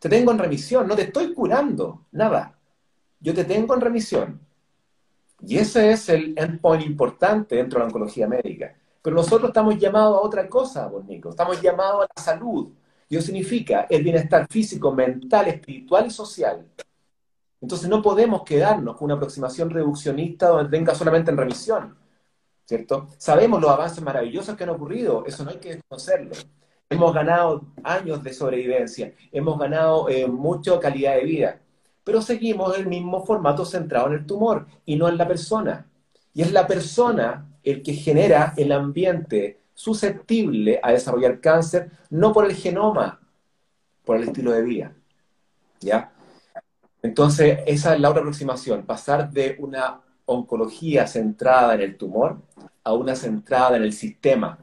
[0.00, 2.58] Te tengo en remisión, no te estoy curando, nada.
[3.20, 4.40] Yo te tengo en remisión.
[5.40, 8.74] Y ese es el endpoint importante dentro de la oncología médica.
[9.00, 11.30] Pero nosotros estamos llamados a otra cosa, vos, Nico.
[11.30, 12.72] Estamos llamados a la salud.
[13.08, 16.66] Y eso significa el bienestar físico, mental, espiritual y social.
[17.60, 21.96] Entonces no podemos quedarnos con una aproximación reduccionista donde tenga solamente en remisión.
[22.64, 23.08] ¿Cierto?
[23.16, 26.34] Sabemos los avances maravillosos que han ocurrido, eso no hay que desconocerlo.
[26.90, 31.60] Hemos ganado años de sobrevivencia, hemos ganado eh, mucha calidad de vida,
[32.04, 35.86] pero seguimos el mismo formato centrado en el tumor y no en la persona.
[36.34, 42.46] Y es la persona el que genera el ambiente susceptible a desarrollar cáncer, no por
[42.46, 43.20] el genoma,
[44.04, 44.92] por el estilo de vida.
[45.80, 46.12] ¿Ya?
[47.06, 52.42] Entonces, esa es la otra aproximación, pasar de una oncología centrada en el tumor
[52.82, 54.58] a una centrada en el sistema,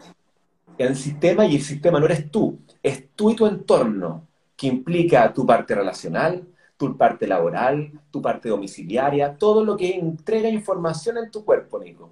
[0.78, 4.28] el sistema y el sistema no eres tú, es tú y tu entorno,
[4.58, 10.50] que implica tu parte relacional, tu parte laboral, tu parte domiciliaria, todo lo que entrega
[10.50, 12.12] información en tu cuerpo, Nico.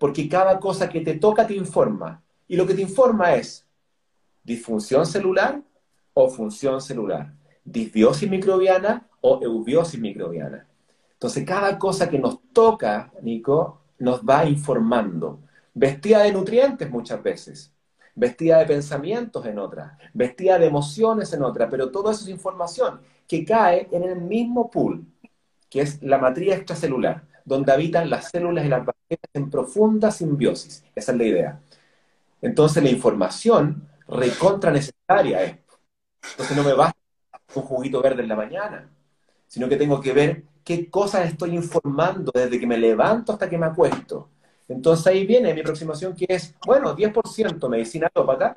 [0.00, 2.20] Porque cada cosa que te toca te informa.
[2.48, 3.64] Y lo que te informa es
[4.42, 5.62] disfunción celular
[6.12, 7.32] o función celular,
[7.64, 10.66] disbiosis microbiana o eubiosis microbiana.
[11.12, 15.40] Entonces, cada cosa que nos toca, Nico, nos va informando.
[15.74, 17.72] Vestida de nutrientes muchas veces
[18.14, 23.00] vestida de pensamientos en otra, vestida de emociones en otra, pero todo eso es información
[23.26, 25.06] que cae en el mismo pool,
[25.68, 30.84] que es la matriz extracelular, donde habitan las células y las bacterias en profunda simbiosis.
[30.94, 31.60] Esa es la idea.
[32.42, 35.56] Entonces la información recontra necesaria es.
[36.32, 36.98] Entonces no me basta
[37.54, 38.90] un juguito verde en la mañana,
[39.50, 43.58] sino que tengo que ver qué cosas estoy informando desde que me levanto hasta que
[43.58, 44.30] me acuesto
[44.70, 48.54] entonces ahí viene mi aproximación que es, bueno, 10% medicina alópata,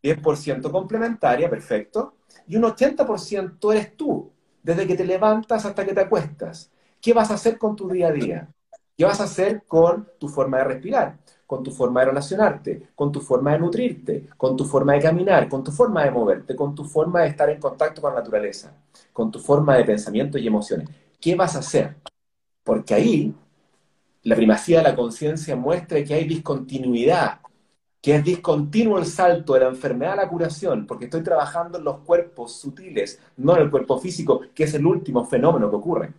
[0.00, 2.14] 10% complementaria, perfecto,
[2.46, 4.30] y un 80% eres tú,
[4.62, 6.70] desde que te levantas hasta que te acuestas.
[7.00, 8.48] ¿Qué vas a hacer con tu día a día?
[8.96, 11.18] ¿Qué vas a hacer con tu forma de respirar?
[11.52, 15.50] Con tu forma de relacionarte, con tu forma de nutrirte, con tu forma de caminar,
[15.50, 18.72] con tu forma de moverte, con tu forma de estar en contacto con la naturaleza,
[19.12, 20.88] con tu forma de pensamiento y emociones.
[21.20, 21.96] ¿Qué vas a hacer?
[22.64, 23.34] Porque ahí
[24.22, 27.40] la primacía de la conciencia muestra que hay discontinuidad,
[28.00, 31.84] que es discontinuo el salto de la enfermedad a la curación, porque estoy trabajando en
[31.84, 36.14] los cuerpos sutiles, no en el cuerpo físico, que es el último fenómeno que ocurre.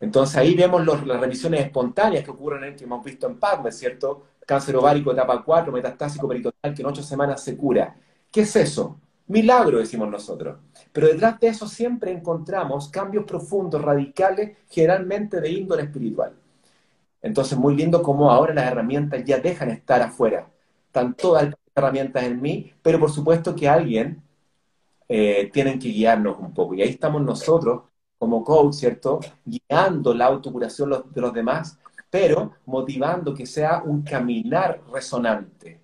[0.00, 4.24] Entonces ahí vemos las revisiones espontáneas que ocurren en que hemos visto en PubMed, ¿cierto?
[4.46, 7.96] Cáncer ovárico etapa 4, metastásico peritoneal, que en 8 semanas se cura.
[8.30, 9.00] ¿Qué es eso?
[9.28, 10.58] Milagro, decimos nosotros.
[10.92, 16.34] Pero detrás de eso siempre encontramos cambios profundos, radicales, generalmente de índole espiritual.
[17.22, 20.48] Entonces, muy lindo cómo ahora las herramientas ya dejan estar afuera.
[20.86, 24.22] Están todas las herramientas en mí, pero por supuesto que alguien
[25.08, 26.74] eh, que guiarnos un poco.
[26.74, 27.82] Y ahí estamos nosotros
[28.26, 29.20] como coach, ¿cierto?
[29.44, 31.78] Guiando la autocuración de los demás,
[32.10, 35.80] pero motivando que sea un caminar resonante,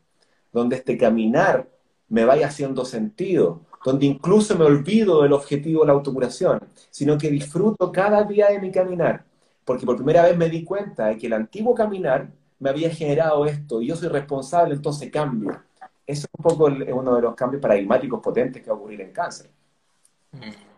[0.52, 1.68] donde este caminar
[2.08, 6.58] me vaya haciendo sentido, donde incluso me olvido del objetivo de la autocuración,
[6.90, 9.24] sino que disfruto cada día de mi caminar,
[9.64, 12.28] porque por primera vez me di cuenta de que el antiguo caminar
[12.58, 15.62] me había generado esto y yo soy responsable, entonces cambio.
[16.04, 19.12] Eso es un poco uno de los cambios paradigmáticos potentes que va a ocurrir en
[19.12, 19.48] cáncer.
[20.32, 20.72] Mm.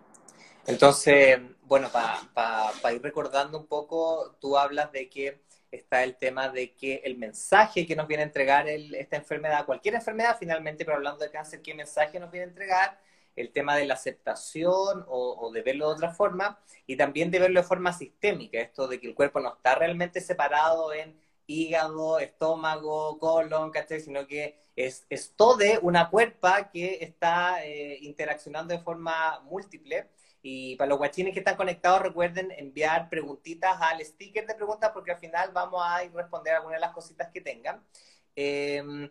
[0.67, 5.43] Entonces, bueno, para ir recordando un poco, tú hablas de que
[5.75, 9.95] está el tema de que el mensaje que nos viene a entregar esta enfermedad, cualquier
[9.95, 13.01] enfermedad finalmente, pero hablando de cáncer, ¿qué mensaje nos viene a entregar?
[13.37, 17.61] El tema de la aceptación o, de verlo de otra forma y también de verlo
[17.61, 23.19] de forma sistémica, esto de que el cuerpo no está realmente separado en hígado, estómago,
[23.19, 24.01] colon, ¿cachai?
[24.01, 30.09] Sino que es, es todo una cuerpa que está eh, interaccionando de forma múltiple
[30.47, 35.11] y para los guachines que están conectados, recuerden enviar preguntitas al sticker de preguntas porque
[35.11, 37.83] al final vamos a ir responder algunas de las cositas que tengan.
[38.37, 39.11] Em,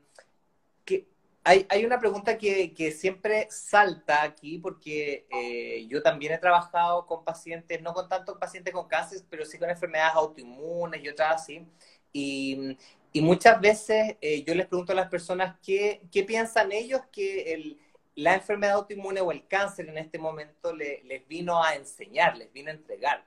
[0.86, 1.08] que
[1.44, 7.08] hay, hay, una pregunta que, que, siempre salta aquí porque eh, yo también he trabajado
[7.08, 11.42] con pacientes, no con tantos pacientes con cáncer, pero sí con enfermedades autoinmunes y otras
[11.42, 11.68] así.
[12.12, 12.78] Y,
[13.12, 17.54] y muchas veces eh, yo les pregunto a las personas qué, qué piensan ellos que
[17.54, 17.80] el
[18.16, 22.70] la enfermedad autoinmune o el cáncer en este momento les vino a enseñar, les vino
[22.70, 23.26] a entregar.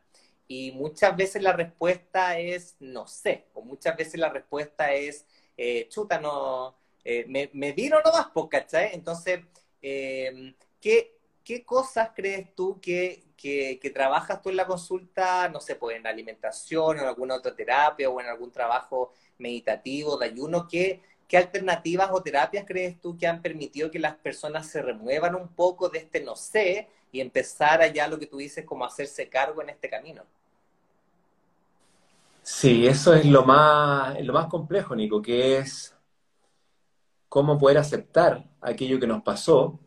[0.49, 5.88] Y muchas veces la respuesta es no sé, o muchas veces la respuesta es eh,
[5.88, 8.90] chuta, no, eh, me, me vino nomás, pues, ¿cachai?
[8.94, 9.40] Entonces,
[9.83, 15.61] eh, ¿qué, ¿qué, cosas crees tú que, que, que, trabajas tú en la consulta, no
[15.61, 20.27] sé, pues en la alimentación, en alguna otra terapia o en algún trabajo meditativo, de
[20.27, 24.81] ayuno, que ¿Qué alternativas o terapias crees tú que han permitido que las personas se
[24.81, 28.85] remuevan un poco de este no sé y empezar allá lo que tú dices como
[28.85, 30.23] hacerse cargo en este camino?
[32.43, 35.97] Sí, eso es lo más, lo más complejo, Nico, que es
[37.29, 39.81] cómo poder aceptar aquello que nos pasó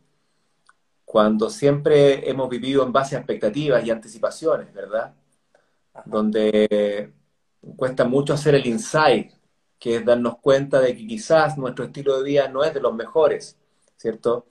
[1.05, 5.15] cuando siempre hemos vivido en base a expectativas y anticipaciones, ¿verdad?
[6.05, 7.13] Donde
[7.77, 9.38] cuesta mucho hacer el insight
[9.79, 12.93] que es darnos cuenta de que quizás nuestro estilo de vida no es de los
[12.93, 13.57] mejores,
[13.97, 14.47] ¿cierto?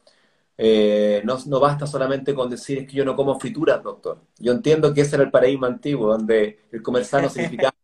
[0.56, 4.20] Eh, no, no, basta solamente con decir es que yo no como frituras, doctor.
[4.38, 7.74] Yo entiendo que ese era el paradigma antiguo, donde el comer sano significaba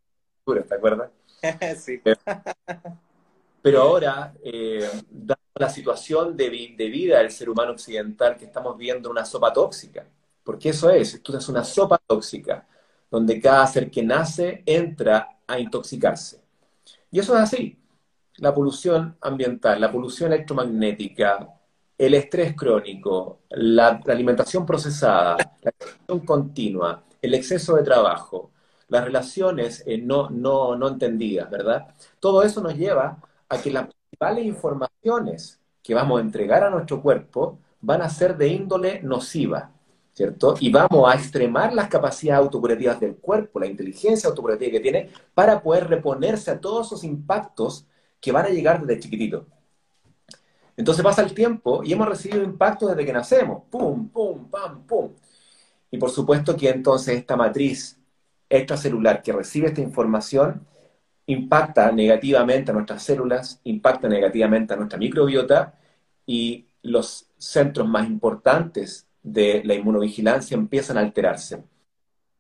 [0.44, 1.10] frituras, ¿te acuerdas?
[1.78, 2.00] sí.
[3.62, 8.76] Pero ahora, eh, dada la situación de, de, vida del ser humano occidental, que estamos
[8.76, 10.04] viendo una sopa tóxica,
[10.42, 12.66] porque eso es, esto es una sopa tóxica,
[13.10, 16.43] donde cada ser que nace entra a intoxicarse.
[17.14, 17.78] Y eso es así.
[18.38, 21.48] La polución ambiental, la polución electromagnética,
[21.96, 28.50] el estrés crónico, la, alimentación procesada, la alimentación continua, el exceso de trabajo,
[28.88, 31.86] las relaciones eh, no, no, no entendidas, ¿verdad?
[32.18, 37.00] Todo eso nos lleva a que las principales informaciones que vamos a entregar a nuestro
[37.00, 39.70] cuerpo van a ser de índole nociva.
[40.14, 40.54] ¿Cierto?
[40.60, 45.60] Y vamos a extremar las capacidades autocurativas del cuerpo, la inteligencia autocurativa que tiene, para
[45.60, 47.86] poder reponerse a todos esos impactos
[48.20, 49.46] que van a llegar desde chiquitito.
[50.76, 55.10] Entonces pasa el tiempo y hemos recibido impactos desde que nacemos, pum, pum, pam, pum.
[55.90, 57.98] Y por supuesto que entonces esta matriz
[58.48, 60.66] extracelular que recibe esta información
[61.26, 65.74] impacta negativamente a nuestras células, impacta negativamente a nuestra microbiota
[66.26, 71.64] y los centros más importantes de la inmunovigilancia empiezan a alterarse.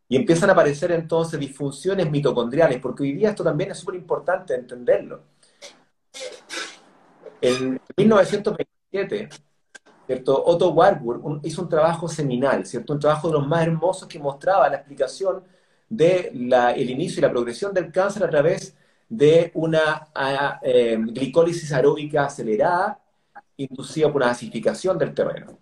[0.08, 4.54] Y empiezan a aparecer entonces disfunciones mitocondriales, porque hoy día esto también es súper importante
[4.54, 5.22] entenderlo.
[7.40, 9.28] En 1925 2017,
[10.06, 10.44] ¿cierto?
[10.44, 12.92] Otto Warburg hizo un trabajo seminal, ¿cierto?
[12.92, 15.42] Un trabajo de los más hermosos que mostraba la explicación
[15.88, 18.76] del el inicio y la progresión del cáncer a través
[19.08, 20.08] de una
[20.62, 23.00] eh, glicólisis aeróbica acelerada
[23.56, 25.58] inducida por una acidificación del terreno.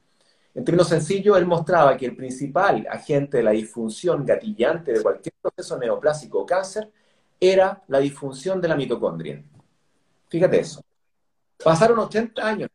[0.55, 5.35] En términos sencillos, él mostraba que el principal agente de la disfunción gatillante de cualquier
[5.41, 6.91] proceso neoplásico o cáncer
[7.41, 9.43] era la disfunción de la mitocondria.
[10.29, 10.83] Fíjate eso.
[11.63, 12.69] Pasaron 80 años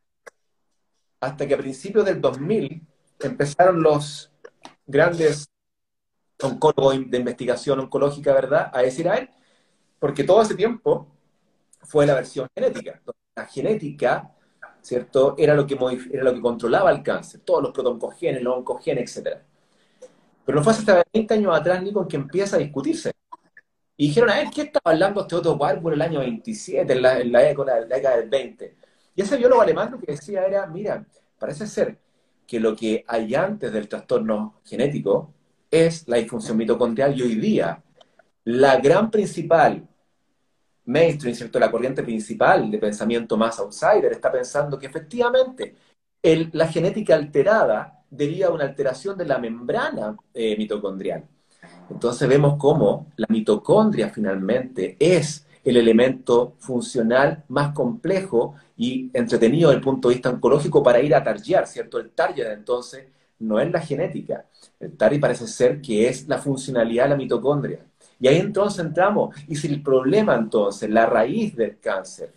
[1.19, 2.81] hasta que a principios del 2000
[3.19, 4.31] empezaron los
[4.85, 5.49] grandes
[6.41, 9.29] oncólogos de investigación oncológica, ¿verdad?, a decir a él,
[9.99, 11.07] porque todo ese tiempo
[11.81, 13.01] fue la versión genética.
[13.35, 14.35] La genética,
[14.87, 15.77] ¿cierto?, era lo que,
[16.11, 19.39] era lo que controlaba el cáncer, todos los protoncogenes, los oncogenes, etc.
[20.45, 23.11] Pero no fue hasta 20 años atrás, ni con que empieza a discutirse.
[23.97, 27.19] Y dijeron, a ver, ¿qué estaba hablando este otro por el año 27, en la,
[27.19, 28.75] en la, década del 20?
[29.15, 31.05] Y ese biólogo alemán lo que decía era, mira,
[31.37, 31.97] parece ser
[32.45, 35.33] que lo que hay antes del trastorno genético
[35.69, 37.83] es la disfunción mitocondrial y hoy día
[38.45, 39.85] la gran principal
[40.87, 41.59] mainstream, ¿cierto?
[41.59, 45.75] La corriente principal de pensamiento más outsider está pensando que efectivamente
[46.23, 51.23] la genética alterada deriva de una alteración de la membrana eh, mitocondrial.
[51.89, 59.79] Entonces vemos cómo la mitocondria finalmente es el elemento funcional más complejo y entretenido desde
[59.79, 61.99] el punto de vista oncológico para ir a targear, ¿cierto?
[61.99, 63.07] El target entonces
[63.39, 64.45] no es la genética,
[64.79, 67.79] el target parece ser que es la funcionalidad de la mitocondria.
[68.19, 69.35] Y ahí entonces entramos.
[69.47, 72.33] Y si el problema entonces, la raíz del cáncer,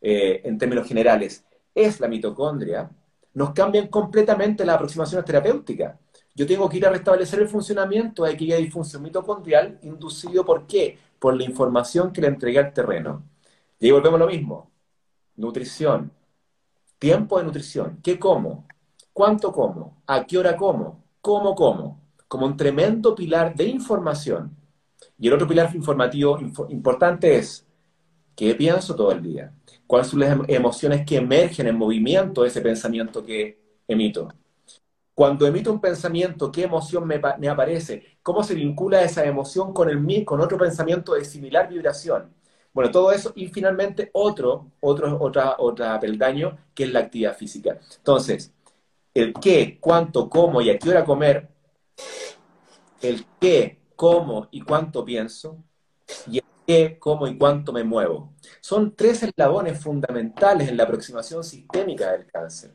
[0.00, 1.44] eh, en términos generales,
[1.74, 2.90] es la mitocondria,
[3.34, 5.96] nos cambian completamente las aproximaciones terapéuticas.
[6.34, 10.98] Yo tengo que ir a restablecer el funcionamiento de aquella disfunción mitocondrial inducido por qué?
[11.18, 13.24] Por la información que le entregué al terreno.
[13.78, 14.70] Y ahí volvemos a lo mismo.
[15.36, 16.12] Nutrición.
[16.98, 17.98] Tiempo de nutrición.
[18.02, 18.66] ¿Qué como?
[19.12, 20.02] ¿Cuánto como?
[20.06, 21.04] ¿A qué hora como?
[21.20, 22.00] ¿Cómo como?
[22.28, 24.56] Como un tremendo pilar de información
[25.18, 27.66] y el otro pilar informativo importante es
[28.34, 29.52] qué pienso todo el día,
[29.86, 34.28] cuáles son las em-, emociones que emergen en movimiento de ese pensamiento que emito.
[35.14, 38.18] Cuando emito un pensamiento, ¿qué emoción me, aparece?
[38.22, 42.34] ¿Cómo se vincula esa emoción con, el, con otro pensamiento de similar vibración?
[42.72, 47.78] Bueno, todo eso y finalmente otro, otro, otra, otra peldaño que es la actividad física.
[47.98, 48.52] Entonces,
[49.14, 51.48] el qué, cuánto, cómo y a qué hora comer,
[53.00, 55.58] el qué, cómo y cuánto pienso,
[56.30, 58.32] y el qué, cómo y cuánto me muevo.
[58.60, 62.72] Son tres eslabones fundamentales en la aproximación sistémica del cáncer.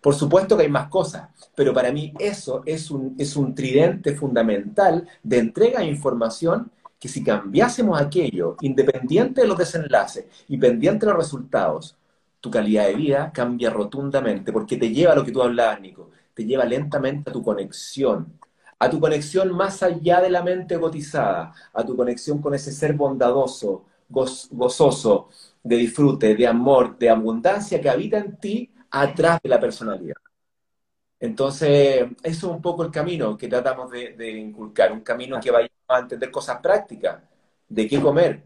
[0.00, 4.14] Por supuesto que hay más cosas, pero para mí eso es un, es un tridente
[4.14, 11.06] fundamental de entrega de información que si cambiásemos aquello, independiente de los desenlaces y pendiente
[11.06, 11.96] de los resultados,
[12.40, 16.10] tu calidad de vida cambia rotundamente, porque te lleva a lo que tú hablabas, Nico,
[16.34, 18.38] te lleva lentamente a tu conexión
[18.84, 22.92] a tu conexión más allá de la mente gotizada, a tu conexión con ese ser
[22.92, 25.30] bondadoso, gozoso,
[25.62, 30.16] de disfrute, de amor, de abundancia que habita en ti atrás de la personalidad.
[31.18, 35.68] Entonces, eso es un poco el camino que tratamos de, inculcar, un camino que vaya
[35.88, 37.22] a entender cosas prácticas,
[37.66, 38.42] de qué comer,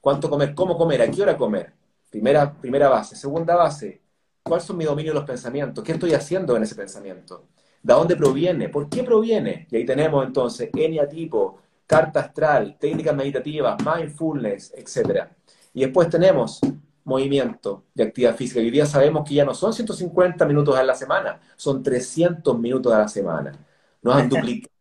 [0.00, 1.74] cuánto comer, cómo comer, a qué hora comer.
[2.10, 3.16] Primera, primera base.
[3.16, 4.00] Segunda base,
[4.42, 5.84] ¿cuáles son mis dominios de los pensamientos?
[5.84, 7.48] ¿Qué estoy haciendo en ese pensamiento?
[7.84, 8.70] ¿De dónde proviene?
[8.70, 9.68] ¿Por qué proviene?
[9.70, 15.26] Y ahí tenemos entonces eniatipo, carta astral, técnicas meditativas, mindfulness, etc.
[15.74, 16.60] Y después tenemos
[17.04, 18.60] movimiento de actividad física.
[18.60, 22.58] Y hoy día sabemos que ya no son 150 minutos a la semana, son 300
[22.58, 23.52] minutos a la semana.
[24.00, 24.72] Nos han duplicado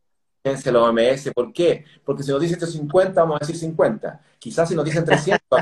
[0.71, 1.31] la OMS.
[1.35, 1.83] ¿Por qué?
[2.05, 4.21] Porque si nos dicen 150, vamos a decir 50.
[4.39, 5.41] Quizás si nos dicen 300.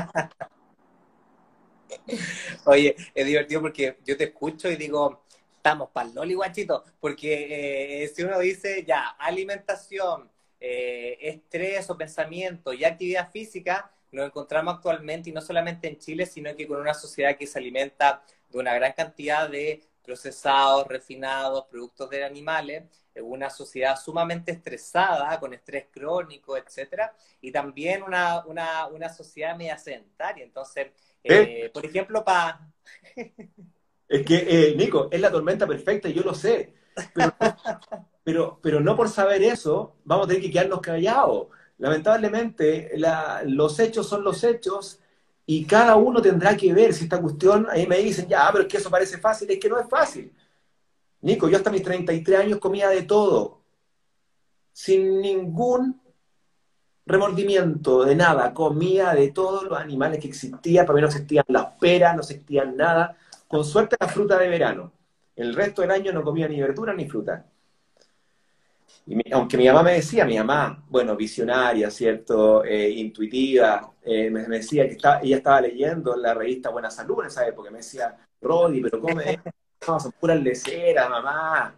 [2.66, 5.22] Oye, es divertido porque yo te escucho y digo,
[5.62, 11.96] estamos para el loli, guachito, porque eh, si uno dice ya, alimentación, eh, estrés o
[11.96, 16.80] pensamiento y actividad física, nos encontramos actualmente, y no solamente en Chile, sino que con
[16.80, 22.82] una sociedad que se alimenta de una gran cantidad de procesados, refinados, productos de animales,
[23.22, 29.78] una sociedad sumamente estresada, con estrés crónico, etcétera, y también una, una, una sociedad media
[29.78, 30.42] sedentaria.
[30.42, 30.88] Entonces,
[31.22, 32.68] eh, por ejemplo, para...
[34.12, 36.74] Es que, eh, Nico, es la tormenta perfecta y yo lo sé.
[38.24, 41.48] Pero, pero, no por saber eso vamos a tener que quedarnos callados.
[41.78, 42.92] Lamentablemente,
[43.46, 45.00] los hechos son los hechos
[45.44, 48.70] y cada uno tendrá que ver si esta cuestión, ahí me dicen, ya, pero es
[48.70, 50.32] que eso parece fácil, es que no es fácil.
[51.22, 53.60] Nico, yo hasta mis 33 años comía de todo,
[54.72, 56.00] sin ningún
[57.04, 61.74] remordimiento de nada, comía de todos los animales que existían, para mí no existían las
[61.80, 63.16] peras, no existían nada,
[63.52, 64.90] con suerte la fruta de verano.
[65.36, 67.44] El resto del año no comía ni verdura ni fruta.
[69.06, 72.64] Y aunque mi mamá me decía, mi mamá, bueno, visionaria, ¿cierto?
[72.64, 77.46] Eh, intuitiva, eh, me, decía que ella estaba leyendo la revista Buena Salud en esa
[77.46, 77.70] época.
[77.70, 79.38] Me decía, Rodi, pero come,
[79.86, 81.74] no, son puras leceras, mamá.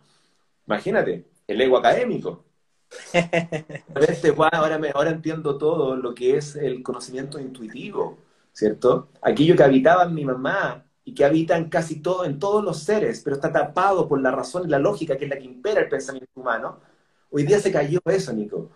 [0.68, 2.44] Imagínate, el ego académico.
[4.08, 8.18] Este, ahora, me, ahora entiendo todo lo que es el conocimiento intuitivo,
[8.52, 9.08] ¿cierto?
[9.20, 12.82] Aquello que habitaba en mi mamá y que habita en casi todo, en todos los
[12.82, 15.80] seres, pero está tapado por la razón y la lógica que es la que impera
[15.82, 16.80] el pensamiento humano.
[17.30, 18.70] Hoy día se cayó eso, Nico.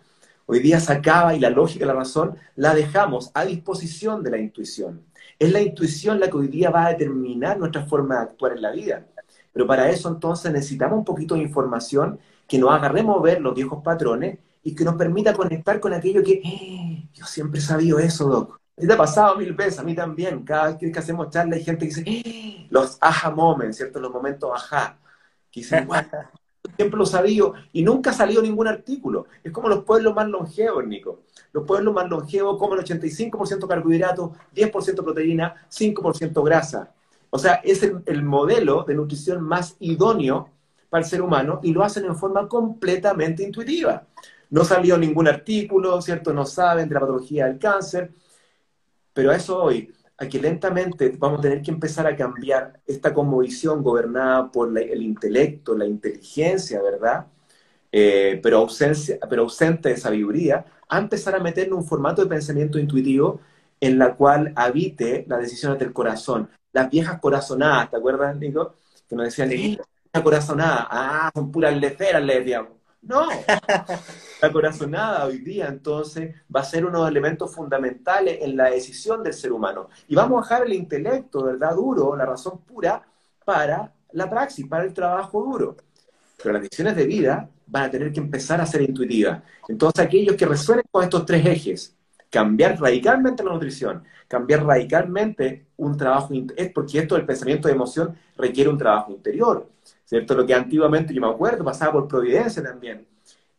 [0.45, 4.37] Hoy día se acaba y la lógica la razón la dejamos a disposición de la
[4.37, 5.03] intuición.
[5.37, 8.61] Es la intuición la que hoy día va a determinar nuestra forma de actuar en
[8.61, 9.05] la vida.
[9.53, 13.83] Pero para eso entonces necesitamos un poquito de información que nos haga remover los viejos
[13.83, 18.27] patrones y que nos permita conectar con aquello que eh, yo siempre he sabido eso,
[18.27, 18.58] Doc.
[18.87, 20.43] Te ha pasado mil veces, a mí también.
[20.43, 23.99] Cada vez que hacemos charla hay gente que dice, eh, los aha moments, ¿cierto?
[23.99, 24.97] Los momentos aha.
[25.51, 25.87] Que dicen,
[26.75, 29.25] siempre lo sabía y nunca ha ningún artículo.
[29.43, 31.23] Es como los pueblos más longevos, Nico.
[31.51, 36.93] Los pueblos más longevos comen 85% carbohidratos, 10% proteína, 5% grasa.
[37.31, 40.49] O sea, es el modelo de nutrición más idóneo
[40.89, 44.03] para el ser humano y lo hacen en forma completamente intuitiva.
[44.51, 46.33] No salió ningún artículo, ¿cierto?
[46.33, 48.11] No saben de la patología del cáncer,
[49.13, 53.13] pero a eso hoy, a que lentamente vamos a tener que empezar a cambiar esta
[53.13, 57.27] conmovisión gobernada por el intelecto, la inteligencia, ¿verdad?
[57.91, 62.29] Eh, pero, ausencia, pero ausente de sabiduría, a empezar a meter en un formato de
[62.29, 63.41] pensamiento intuitivo
[63.79, 66.49] en la cual habite las decisiones del corazón.
[66.73, 68.75] Las viejas corazonadas, ¿te acuerdas, Nico?
[69.07, 69.49] Que nos decían,
[70.13, 72.78] la corazonada, ah, son puras leceras, le decíamos.
[73.01, 73.29] No,
[74.41, 78.69] la corazonada hoy día entonces va a ser uno de los elementos fundamentales en la
[78.69, 79.89] decisión del ser humano.
[80.07, 81.75] Y vamos a dejar el intelecto, ¿verdad?
[81.75, 83.01] Duro, la razón pura,
[83.45, 85.77] para la praxis, para el trabajo duro.
[86.37, 89.41] Pero las decisiones de vida van a tener que empezar a ser intuitivas.
[89.67, 91.95] Entonces aquellos que resuenen con estos tres ejes,
[92.29, 98.15] cambiar radicalmente la nutrición, cambiar radicalmente un trabajo, es porque esto del pensamiento de emoción
[98.37, 99.67] requiere un trabajo interior
[100.09, 100.33] ¿cierto?
[100.33, 103.07] Lo que antiguamente, yo me acuerdo, pasaba por Providencia también,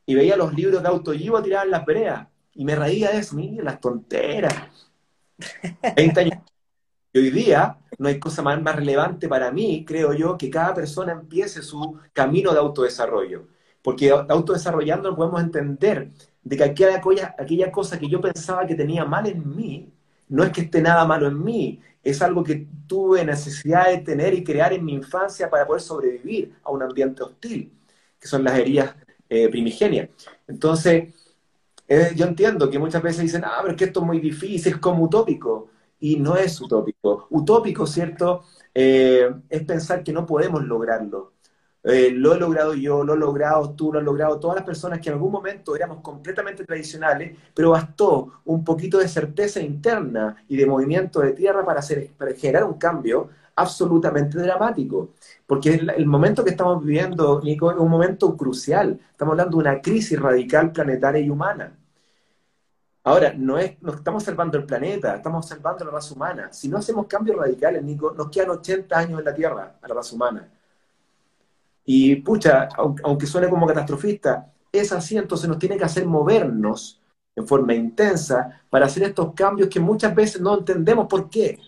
[0.04, 3.36] y veía los libros de autoayuda tirados en las veredas, y me reía de eso,
[3.36, 4.52] mira, las tonteras.
[5.96, 6.38] 20 años.
[7.12, 10.74] Y hoy día no hay cosa más, más relevante para mí, creo yo, que cada
[10.74, 13.46] persona empiece su camino de autodesarrollo.
[13.80, 16.10] Porque autodesarrollando podemos entender
[16.42, 19.92] de que aquella, aquella cosa que yo pensaba que tenía mal en mí,
[20.28, 24.34] no es que esté nada malo en mí, es algo que tuve necesidad de tener
[24.34, 27.72] y crear en mi infancia para poder sobrevivir a un ambiente hostil,
[28.18, 28.94] que son las heridas
[29.28, 30.08] eh, primigenias.
[30.46, 31.14] Entonces,
[31.88, 34.72] eh, yo entiendo que muchas veces dicen, ah, pero es que esto es muy difícil,
[34.72, 35.70] es como utópico,
[36.00, 37.26] y no es utópico.
[37.30, 38.44] Utópico, ¿cierto?
[38.74, 41.34] Eh, es pensar que no podemos lograrlo.
[41.82, 45.00] Eh, lo he logrado yo, lo he logrado tú, lo han logrado todas las personas
[45.00, 50.56] que en algún momento éramos completamente tradicionales, pero bastó un poquito de certeza interna y
[50.56, 51.80] de movimiento de tierra para,
[52.36, 55.14] generar un cambio absolutamente dramático.
[55.46, 59.00] Porque el, el, momento que estamos viviendo, Nico, es un momento crucial.
[59.12, 61.76] Estamos hablando de una crisis radical planetaria y humana.
[63.02, 66.52] Ahora, no, es, no estamos salvando el planeta, estamos salvando la raza humana.
[66.52, 69.94] Si no hacemos cambios radicales, Nico, nos quedan 80 años en la Tierra a la
[69.94, 70.48] raza humana.
[71.92, 72.68] Y pucha,
[73.02, 77.02] aunque suene como catastrofista, es así, entonces nos tiene que hacer movernos
[77.34, 81.58] en forma intensa para hacer estos cambios que muchas veces no entendemos por qué.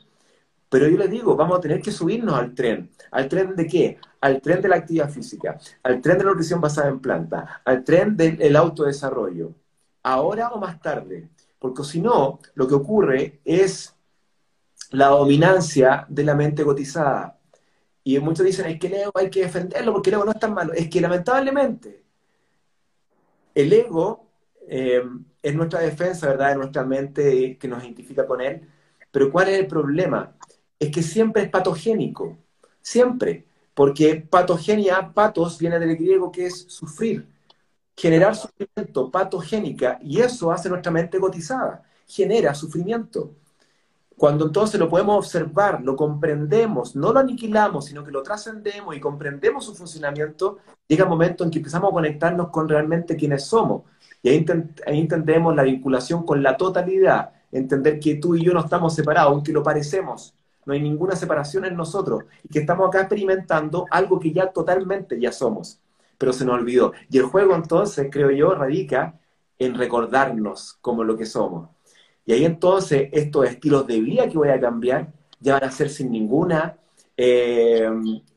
[0.68, 2.88] Pero yo les digo, vamos a tener que subirnos al tren.
[3.10, 3.98] ¿Al tren de qué?
[4.20, 7.82] Al tren de la actividad física, al tren de la nutrición basada en planta, al
[7.82, 9.52] tren del autodesarrollo.
[10.04, 11.30] Ahora o más tarde.
[11.58, 13.92] Porque si no, lo que ocurre es
[14.92, 17.41] la dominancia de la mente gotizada.
[18.04, 20.40] Y muchos dicen, es que el ego hay que defenderlo porque el ego no es
[20.40, 20.72] tan malo.
[20.72, 22.02] Es que lamentablemente
[23.54, 24.26] el ego
[24.68, 25.02] eh,
[25.42, 26.52] es nuestra defensa, ¿verdad?
[26.52, 28.68] Es nuestra mente que nos identifica con él.
[29.10, 30.36] Pero ¿cuál es el problema?
[30.78, 32.38] Es que siempre es patogénico.
[32.80, 33.46] Siempre.
[33.74, 37.26] Porque patogenia, patos, viene del griego que es sufrir.
[37.96, 39.98] Generar sufrimiento, patogénica.
[40.02, 41.82] Y eso hace nuestra mente gotizada.
[42.06, 43.34] Genera sufrimiento.
[44.16, 49.00] Cuando entonces lo podemos observar, lo comprendemos, no lo aniquilamos, sino que lo trascendemos y
[49.00, 53.82] comprendemos su funcionamiento, llega el momento en que empezamos a conectarnos con realmente quienes somos.
[54.22, 54.46] Y ahí,
[54.86, 59.52] entendemos la vinculación con la totalidad, entender que tú y yo no estamos separados, aunque
[59.52, 60.34] lo parecemos.
[60.64, 65.18] No hay ninguna separación en nosotros y que estamos acá experimentando algo que ya totalmente
[65.18, 65.80] ya somos,
[66.18, 66.92] pero se nos olvidó.
[67.10, 69.18] Y el juego entonces, creo yo, radica
[69.58, 71.68] en recordarnos como lo que somos.
[72.24, 75.90] Y ahí entonces estos estilos de vida que voy a cambiar ya van a ser
[75.90, 76.76] sin ninguna
[77.16, 77.88] eh,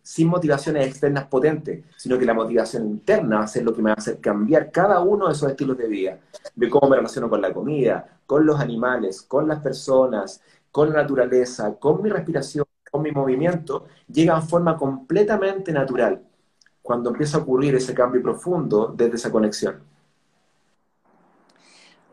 [0.02, 3.90] sin motivaciones externas potentes, sino que la motivación interna va a ser lo que me
[3.90, 6.20] va a hacer cambiar cada uno de esos estilos de vida,
[6.56, 11.02] de cómo me relaciono con la comida, con los animales, con las personas, con la
[11.02, 16.22] naturaleza, con mi respiración, con mi movimiento, llega en forma completamente natural
[16.82, 19.82] cuando empieza a ocurrir ese cambio profundo desde esa conexión.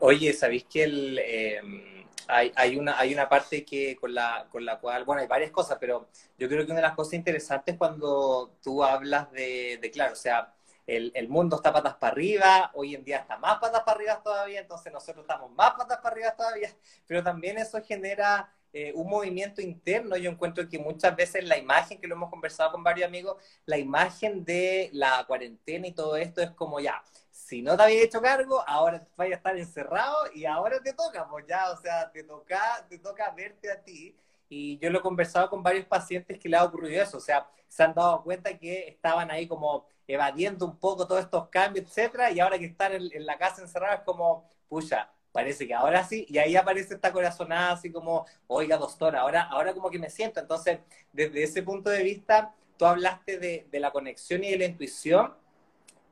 [0.05, 5.21] Oye, ¿sabéis que el, em, hay, una, parte que con la, con la cual, bueno,
[5.21, 9.31] hay varias cosas, pero yo creo que una de las cosas interesantes cuando tú hablas
[9.31, 10.53] de, claro, o sea,
[10.85, 14.21] el, el, mundo está patas para arriba, hoy en día está más patas para arriba
[14.21, 16.69] todavía, entonces nosotros estamos más patas para arriba todavía,
[17.07, 20.17] pero también eso genera eh, un movimiento interno.
[20.17, 23.37] Yo encuentro que muchas veces la imagen, que lo hemos conversado con varios amigos,
[23.67, 27.03] la imagen de la cuarentena y todo esto es como ya,
[27.47, 31.27] si no te había hecho cargo, ahora vas a estar encerrado y ahora te toca,
[31.29, 34.15] pues ya, o sea, te toca, te toca verte a ti.
[34.49, 37.47] Y yo lo he conversado con varios pacientes que le ha ocurrido eso, o sea,
[37.67, 42.31] se han dado cuenta que estaban ahí como evadiendo un poco todos estos cambios, etcétera,
[42.31, 46.03] y ahora que están en, en la casa encerrados es como, pucha, parece que ahora
[46.05, 50.09] sí, y ahí aparece esta corazonada así como, oiga, doctora, ahora, ahora como que me
[50.09, 50.39] siento.
[50.39, 50.79] Entonces,
[51.11, 55.33] desde ese punto de vista, tú hablaste de, la conexión y de la intuición,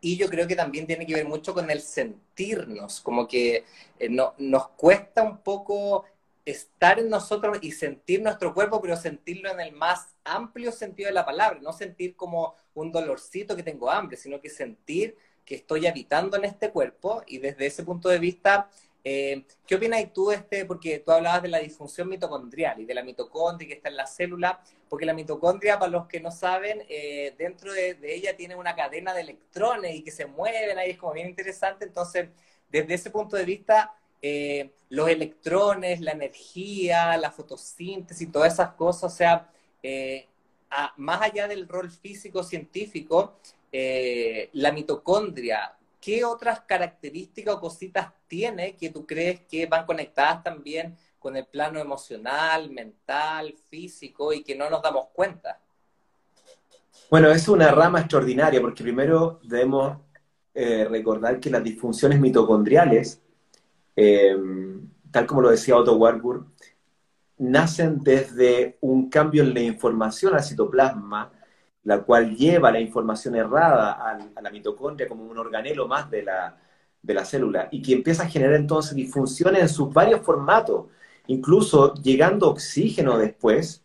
[0.01, 3.65] y yo creo que también tiene que ver mucho con el sentirnos, como que
[3.99, 6.05] eh, no, nos cuesta un poco
[6.43, 11.13] estar en nosotros y sentir nuestro cuerpo, pero sentirlo en el más amplio sentido de
[11.13, 15.85] la palabra, no sentir como un dolorcito que tengo hambre, sino que sentir que estoy
[15.85, 18.69] habitando en este cuerpo y desde ese punto de vista
[19.03, 23.03] eh, ¿Qué opinas tú, este, porque tú hablabas de la disfunción mitocondrial y de la
[23.03, 24.61] mitocondria que está en la célula?
[24.89, 29.13] Porque la mitocondria, para los que no saben, eh, dentro de, ella tiene una cadena
[29.13, 31.85] de electrones y que se mueven ahí, es como bien interesante.
[31.85, 32.29] Entonces,
[32.69, 39.13] desde ese punto de vista, eh, los electrones, la energía, la fotosíntesis, todas esas cosas,
[39.13, 39.49] o sea,
[40.97, 43.39] más allá del rol físico-científico,
[43.71, 50.97] la mitocondria ¿qué otras características o cositas tiene que tú crees que van conectadas también
[51.19, 55.59] con el plano emocional, mental, físico y que no nos damos cuenta?
[57.09, 59.97] Bueno, es una rama extraordinaria porque primero debemos
[60.53, 63.21] eh, recordar que las disfunciones mitocondriales,
[63.95, 64.35] eh,
[65.11, 66.45] tal como lo decía Otto Warburg,
[67.37, 71.31] nacen desde un cambio en la información al citoplasma
[71.83, 76.57] la cual lleva la información errada a, la mitocondria como un organelo más de la,
[77.01, 80.85] de la célula y que empieza a generar entonces disfunciones en sus varios formatos,
[81.27, 83.83] incluso llegando oxígeno después.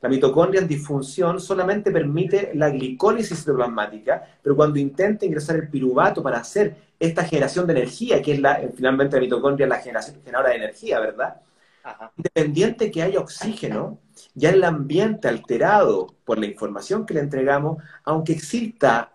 [0.00, 6.22] La mitocondria en disfunción solamente permite la glicólisis citoplasmática, pero cuando intenta ingresar el piruvato
[6.22, 10.16] para hacer esta generación de energía, que es la, finalmente la mitocondria es la generación
[10.24, 11.40] generadora de energía, ¿verdad?
[12.16, 13.98] Independiente que haya oxígeno,
[14.34, 19.12] ya el ambiente alterado por la información que le entregamos, aunque exista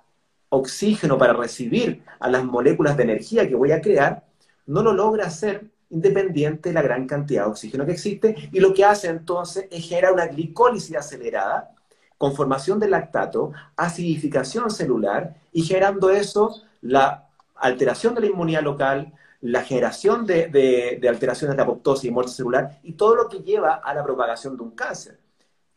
[0.49, 4.23] oxígeno para recibir a las moléculas de energía que voy a crear,
[4.65, 8.73] no lo logra hacer independiente de la gran cantidad de oxígeno que existe y lo
[8.73, 11.71] que hace entonces es generar una glicólisis acelerada
[12.17, 19.13] con formación de lactato, acidificación celular y generando eso la alteración de la inmunidad local,
[19.41, 23.93] la generación de, alteraciones de apoptosis y muerte celular y todo lo que lleva a
[23.93, 25.19] la propagación de un cáncer.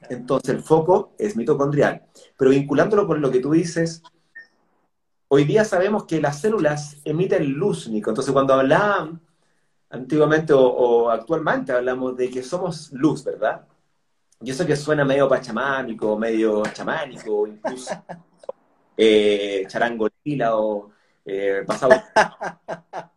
[0.09, 2.03] Entonces el foco es mitocondrial.
[2.37, 4.03] Pero vinculándolo con lo que tú dices,
[5.29, 8.11] hoy día sabemos que las células emiten luz, Nico.
[8.11, 9.21] Entonces cuando hablaban
[9.91, 13.67] antiguamente o, actualmente hablamos de que somos luz, ¿verdad?
[14.41, 17.93] Y eso que suena medio pachamánico, medio chamánico, incluso
[18.97, 20.91] eh, charangolila o
[21.27, 21.93] eh, pasado.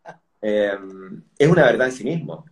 [0.46, 2.46] Em, es una verdad en sí mismo.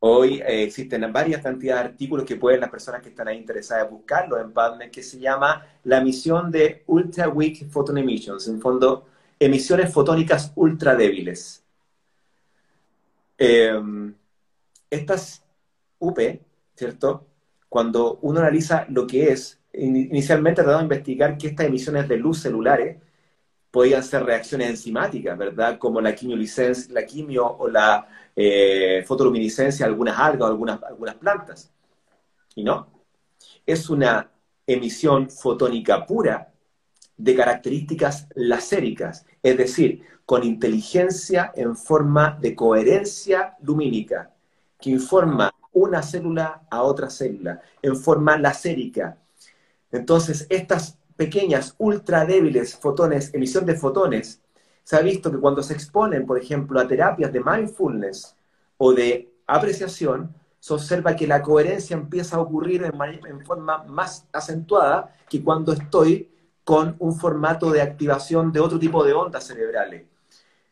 [0.00, 3.90] Hoy eh, existen varias cantidades de artículos que pueden las personas que están ahí interesadas
[3.90, 9.06] buscarlo en PubMed, que se llama la misión de Ultra Weak Photon Emissions, en fondo,
[9.38, 11.64] emisiones fotónicas ultra débiles.
[13.38, 14.14] Em,
[14.90, 15.42] estas
[15.98, 16.18] UP,
[16.76, 17.26] ¿cierto?
[17.70, 22.42] Cuando uno analiza lo que es, inicialmente tratado de investigar que estas emisiones de luz
[22.42, 22.98] celulares
[23.74, 25.78] podían ser reacciones enzimáticas, ¿verdad?
[25.80, 26.14] Como la
[26.90, 28.06] la quimio o la
[28.36, 31.72] eh, fotoluminiscencia de algunas algas o algunas, algunas plantas.
[32.54, 32.86] Y no,
[33.66, 34.30] es una
[34.64, 36.52] emisión fotónica pura
[37.16, 44.30] de características lacéricas, es decir, con inteligencia en forma de coherencia lumínica,
[44.80, 49.18] que informa una célula a otra célula, en forma lacérica.
[49.90, 54.42] Entonces, estas pequeñas, ultra débiles fotones, emisión de fotones,
[54.82, 58.36] se ha visto que cuando se exponen, por ejemplo, a terapias de mindfulness
[58.76, 65.14] o de apreciación, se observa que la coherencia empieza a ocurrir en, forma más acentuada
[65.28, 66.30] que cuando estoy
[66.64, 70.06] con un formato de activación de otro tipo de ondas cerebrales.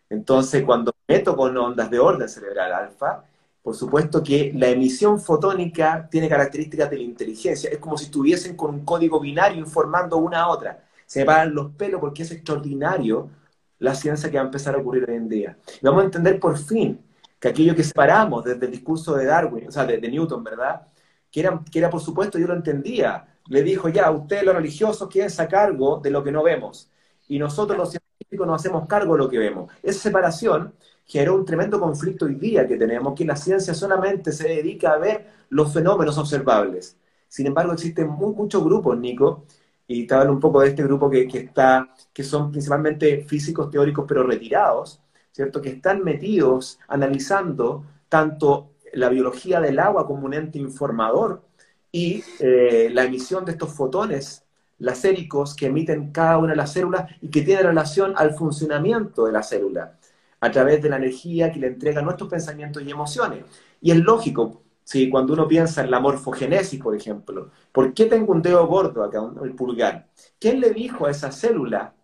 [0.09, 3.24] Entonces, cuando meto con ondas de orden cerebral alfa,
[3.62, 7.70] por supuesto que la emisión fotónica tiene características de la inteligencia.
[7.70, 10.84] Es como si estuviesen con un código binario informando una a otra.
[11.06, 13.30] Se paran los pelos porque es extraordinario
[13.78, 15.58] la ciencia que va a empezar a ocurrir hoy en día.
[15.80, 17.00] Y vamos a entender por fin
[17.38, 20.82] que aquello que separamos desde el discurso de Darwin, o sea, de, Newton, ¿verdad?
[21.30, 23.26] Que era, que era, por supuesto, yo lo entendía.
[23.48, 26.90] Le dijo, ya, ustedes los religiosos quédense a cargo de lo que no vemos.
[27.28, 29.72] Y nosotros los científicos nos hacemos cargo de lo que vemos.
[29.82, 30.74] Esa separación
[31.12, 34.98] generó un tremendo conflicto hoy día que tenemos, que la ciencia solamente se dedica a
[34.98, 36.96] ver los fenómenos observables.
[37.28, 39.44] Sin embargo, existen muchos grupos, Nico,
[39.86, 44.06] y te hablo un poco de este grupo que, está, que son principalmente físicos teóricos,
[44.08, 45.02] pero retirados,
[45.32, 45.60] ¿cierto?
[45.60, 51.42] Que están metidos analizando tanto la biología del agua como un ente informador
[51.90, 54.44] y eh, la emisión de estos fotones
[54.78, 59.32] lacéricos que emiten cada una de las células y que tiene relación al funcionamiento de
[59.32, 59.98] la célula
[60.43, 63.45] a través de la energía que le entrega nuestros pensamientos y emociones.
[63.80, 68.32] Y es lógico, si cuando uno piensa en la morfogénesis, por ejemplo, ¿por qué tengo
[68.32, 70.09] un dedo gordo acá, el pulgar?
[70.40, 71.95] ¿Quién le dijo a esa célula,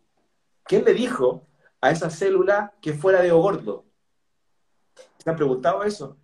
[0.63, 1.49] quién le dijo
[1.81, 3.87] a esa célula que fuera dedo gordo?
[5.19, 6.17] ¿Se han preguntado eso?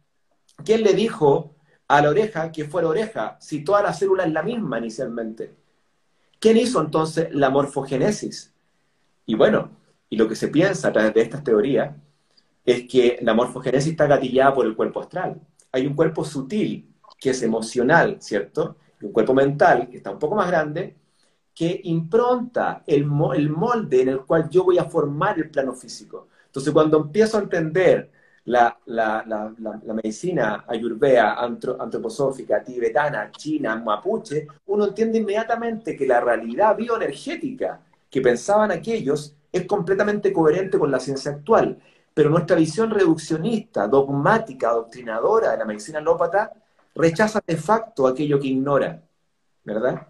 [0.65, 1.57] ¿Quién le dijo
[1.89, 5.53] a la oreja que fuera oreja si toda la célula es la misma inicialmente?
[6.39, 8.55] ¿Quién hizo entonces la morfogénesis?
[9.27, 9.73] Y bueno,
[10.09, 12.04] y lo que se piensa a través de estas teorías
[12.65, 15.41] es que la morfogénesis está gatillada por el cuerpo astral.
[15.73, 18.77] Hay un cuerpo sutil, que es emocional, ¿cierto?
[19.01, 20.97] Y un cuerpo mental, que está un poco más grande,
[21.55, 26.29] que impronta el, molde en el cual yo voy a formar el plano físico.
[26.47, 28.11] Entonces, cuando empiezo a entender
[28.45, 28.77] la,
[29.95, 38.71] medicina ayurveda, antroposófica, tibetana, china, mapuche, uno entiende inmediatamente que la realidad bioenergética que pensaban
[38.71, 41.79] aquellos es completamente coherente con la ciencia actual.
[42.15, 46.53] Pero nuestra visión reduccionista, dogmática, adoctrinadora de la medicina alópata
[46.95, 49.03] rechaza de facto aquello que ignora,
[49.65, 50.09] ¿verdad?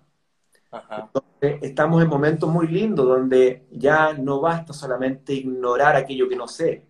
[0.71, 6.47] Entonces, estamos en momentos muy lindos donde ya no basta solamente ignorar aquello que no
[6.47, 6.87] sé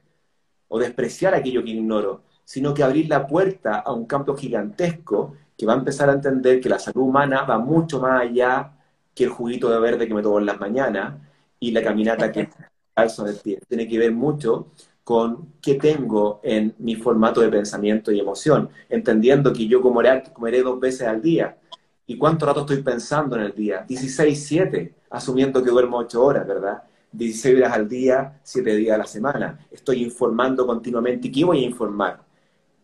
[0.69, 5.67] o despreciar aquello que ignoro, sino que abrir la puerta a un campo gigantesco que
[5.67, 8.73] va a empezar a entender que la salud humana va mucho más allá
[9.15, 11.15] que el juguito de verde que me tomo en las mañanas
[11.61, 12.49] y la caminata que
[12.95, 13.61] calzo el pie.
[13.69, 14.73] Tiene que ver mucho
[15.05, 20.63] con qué tengo en mi formato de pensamiento y emoción, entendiendo que yo comeré, comeré
[20.63, 21.59] dos veces al día.
[22.07, 23.85] ¿Y cuánto rato estoy pensando en el día?
[23.87, 26.83] 16, 7, asumiendo que duermo 8 horas, ¿verdad?
[27.13, 29.67] 16 horas al día, 7 días a la semana.
[29.71, 31.29] Estoy informando continuamente.
[31.29, 32.21] ¿Y qué voy a informar?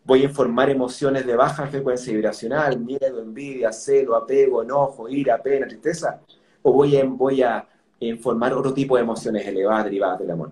[0.03, 5.67] Voy a informar emociones de baja frecuencia vibracional, miedo, envidia, celo, apego, enojo, ira, pena,
[5.67, 6.21] tristeza.
[6.61, 7.67] O voy a, voy a
[7.99, 10.51] informar otro tipo de emociones elevadas derivadas del amor.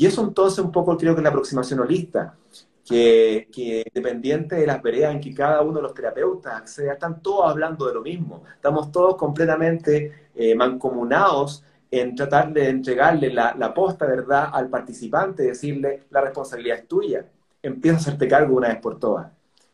[0.00, 2.34] Y eso entonces un poco creo que es la aproximación holista,
[2.86, 7.20] que, que dependiente de las veredas en que cada uno de los terapeutas acceda, están
[7.20, 13.54] todos hablando de lo mismo, estamos todos completamente eh, mancomunados en tratar de entregarle la,
[13.58, 17.26] la posta verdad al participante, decirle la responsabilidad es tuya,
[17.62, 19.30] empieza a hacerte cargo una vez por todas,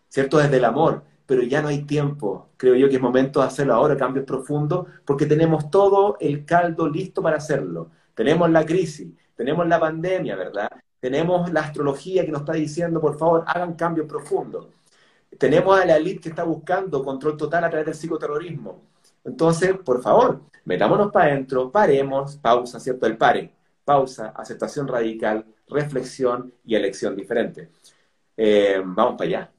[0.08, 0.38] ¿cierto?
[0.38, 2.48] Desde el amor, pero ya no hay tiempo.
[2.56, 6.88] Creo yo que es momento de hacerlo ahora, cambios profundos, porque tenemos todo el caldo
[6.88, 7.90] listo para hacerlo.
[8.16, 10.70] Tenemos la crisis, tenemos la pandemia, ¿verdad?
[10.99, 14.68] Tenemos la astrología que nos está diciendo, por favor, hagan cambios profundos.
[15.39, 18.82] Tenemos a la elite que está buscando control total a través del psicoterrorismo.
[19.24, 23.07] Entonces, por favor, metámonos para adentro, paremos, pausa, ¿cierto?
[23.07, 23.53] El pare,
[23.84, 27.70] pausa, aceptación radical, reflexión y elección diferente.
[28.37, 29.53] Eh, vamos para allá.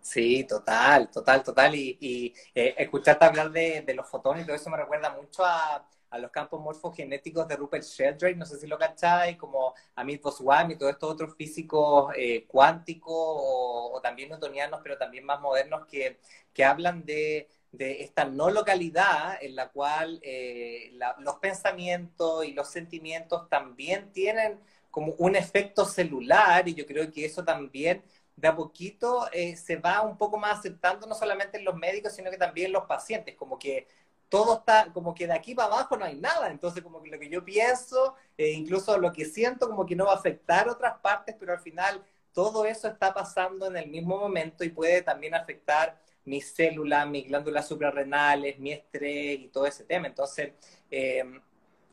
[0.00, 1.74] Sí, total, total, total.
[1.74, 5.86] Y, y eh, escucharte hablar de, de, los fotones todo eso me recuerda mucho a,
[6.14, 10.70] a los campos morfogenéticos de Rupert Sheldrake, no sé si lo cacháis, como Amit Boswam
[10.70, 16.20] y todos estos otros físicos eh, cuánticos o, también newtonianos, pero también más modernos, que,
[16.52, 22.68] que hablan de, de, esta no localidad en la cual eh, los pensamientos y los
[22.70, 24.60] sentimientos también tienen
[24.92, 28.04] como un efecto celular y yo creo que eso también
[28.36, 32.12] de a poquito eh, se va un poco más aceptando no solamente en los médicos,
[32.14, 33.86] sino que también en los pacientes, como que
[34.28, 37.18] todo está, como que de aquí para abajo no hay nada, entonces como que lo
[37.18, 40.98] que yo pienso, e incluso lo que siento, como que no va a afectar otras
[41.00, 42.02] partes, pero al final
[42.32, 47.28] todo eso está pasando en el mismo momento y puede también afectar mis células, mis
[47.28, 50.08] glándulas suprarrenales, mi estrés y todo ese tema.
[50.08, 50.52] Entonces,
[50.90, 51.22] eh,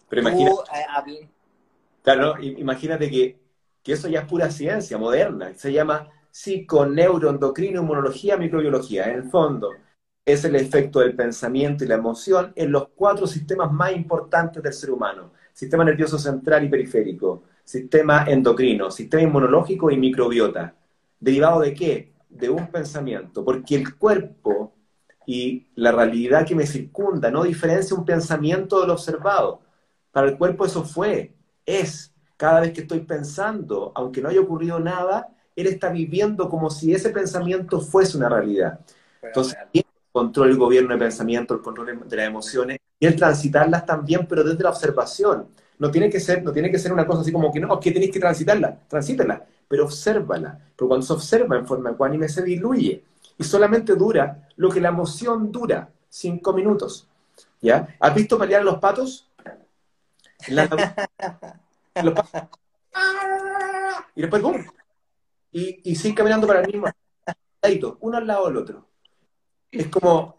[0.10, 1.30] pero imagínate,
[2.02, 3.38] claro, imagínate que,
[3.84, 9.06] que, eso ya es pura ciencia moderna, se llama psico, neuroendocrino, inmunología, microbiología.
[9.06, 9.70] En el fondo,
[10.26, 14.74] es el efecto del pensamiento y la emoción en los cuatro sistemas más importantes del
[14.74, 15.32] ser humano.
[15.54, 20.74] Sistema nervioso central y periférico, sistema endocrino, sistema inmunológico y microbiota.
[21.20, 22.14] ¿Derivado de qué?
[22.30, 23.44] De un pensamiento.
[23.44, 24.74] Porque el cuerpo
[25.26, 29.62] y la realidad que me circunda no diferencia un pensamiento del observado.
[30.12, 31.34] Para el cuerpo eso fue,
[31.66, 32.14] es.
[32.38, 36.94] Cada vez que estoy pensando, aunque no haya ocurrido nada, él está viviendo como si
[36.94, 38.80] ese pensamiento fuese una realidad.
[39.22, 39.56] Entonces,
[40.12, 44.44] control del gobierno de pensamiento, el control de las emociones, y el transitarlas también, pero
[44.44, 45.48] desde la observación.
[45.80, 47.92] No tiene que ser, no tiene que ser una cosa así como que no, que
[47.92, 50.60] tenéis que transitarla, transítela, pero obsérvala.
[50.76, 53.04] Pero cuando se observa en forma ecuánime se diluye
[53.38, 57.08] y solamente dura lo que la emoción dura, cinco minutos.
[57.60, 57.96] ¿Ya?
[58.00, 59.28] ¿Has visto pelear los patos?
[64.16, 64.64] Y después, ¡pum!
[65.52, 66.88] Y, y siguen caminando para el mismo
[67.62, 68.91] lado, uno al lado del otro.
[69.72, 70.36] Es como,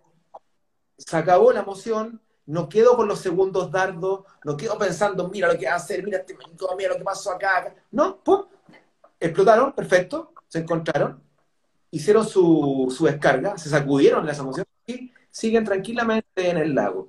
[0.96, 5.58] se acabó la emoción, no quedo con los segundos dardos, no quedo pensando, mira lo
[5.58, 6.36] que va a hacer, mira este
[6.76, 7.74] mira lo que pasó acá.
[7.90, 8.44] No, ¡pum!
[9.18, 11.22] Explotaron, perfecto, se encontraron,
[11.90, 17.08] hicieron su, su descarga, se sacudieron las emociones y siguen tranquilamente en el lago.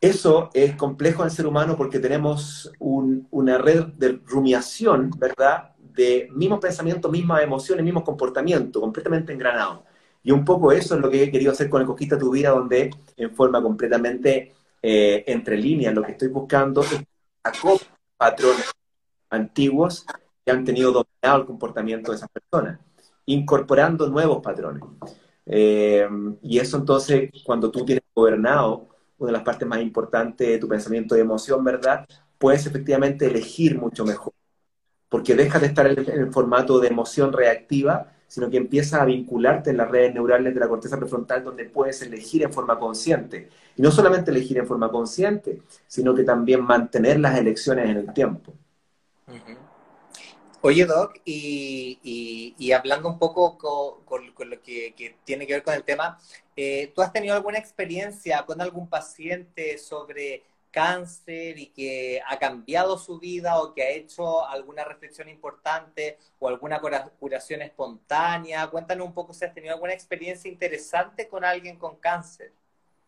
[0.00, 5.74] Eso es complejo en el ser humano porque tenemos una red de rumiación, ¿verdad?
[5.78, 9.80] De mismos pensamientos, mismas emociones, mismos comportamientos, completamente engranados.
[10.26, 12.50] Y un poco eso es lo que he querido hacer con el Conquista Tu Vida,
[12.50, 17.00] donde en forma completamente eh, entre líneas lo que estoy buscando es
[17.44, 18.72] acoplar patrones
[19.30, 20.04] antiguos
[20.44, 22.80] que han tenido dominado el comportamiento de esas personas,
[23.26, 24.82] incorporando nuevos patrones.
[25.46, 26.08] Eh,
[26.42, 30.66] y eso entonces, cuando tú tienes gobernado una de las partes más importantes de tu
[30.66, 32.04] pensamiento de emoción, ¿verdad?
[32.36, 34.32] Puedes efectivamente elegir mucho mejor,
[35.16, 39.70] porque dejas de estar en el formato de emoción reactiva, sino que empiezas a vincularte
[39.70, 43.48] en las redes neurales de la corteza prefrontal donde puedes elegir en forma consciente.
[43.76, 48.12] Y no solamente elegir en forma consciente, sino que también mantener las elecciones en el
[48.12, 48.52] tiempo.
[50.60, 55.82] Oye, Doc, y, hablando un poco con, lo que, que, tiene que ver con el
[55.82, 56.18] tema,
[56.54, 62.98] eh, ¿Tú has tenido alguna experiencia con algún paciente sobre cáncer y que ha cambiado
[62.98, 66.80] su vida o que ha hecho alguna reflexión importante o alguna
[67.18, 68.66] curación espontánea?
[68.68, 72.52] Cuéntanos un poco si has tenido alguna experiencia interesante con alguien con cáncer.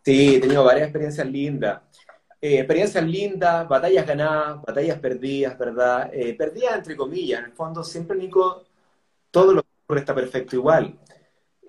[0.05, 1.83] Sí, he tenido varias experiencias lindas.
[2.41, 6.11] Eh, experiencias lindas, batallas ganadas, batallas perdidas, ¿verdad?
[6.13, 7.41] Eh, perdidas entre comillas.
[7.41, 8.65] En el fondo, siempre, Nico,
[9.31, 10.99] todo lo que ocurre está perfecto igual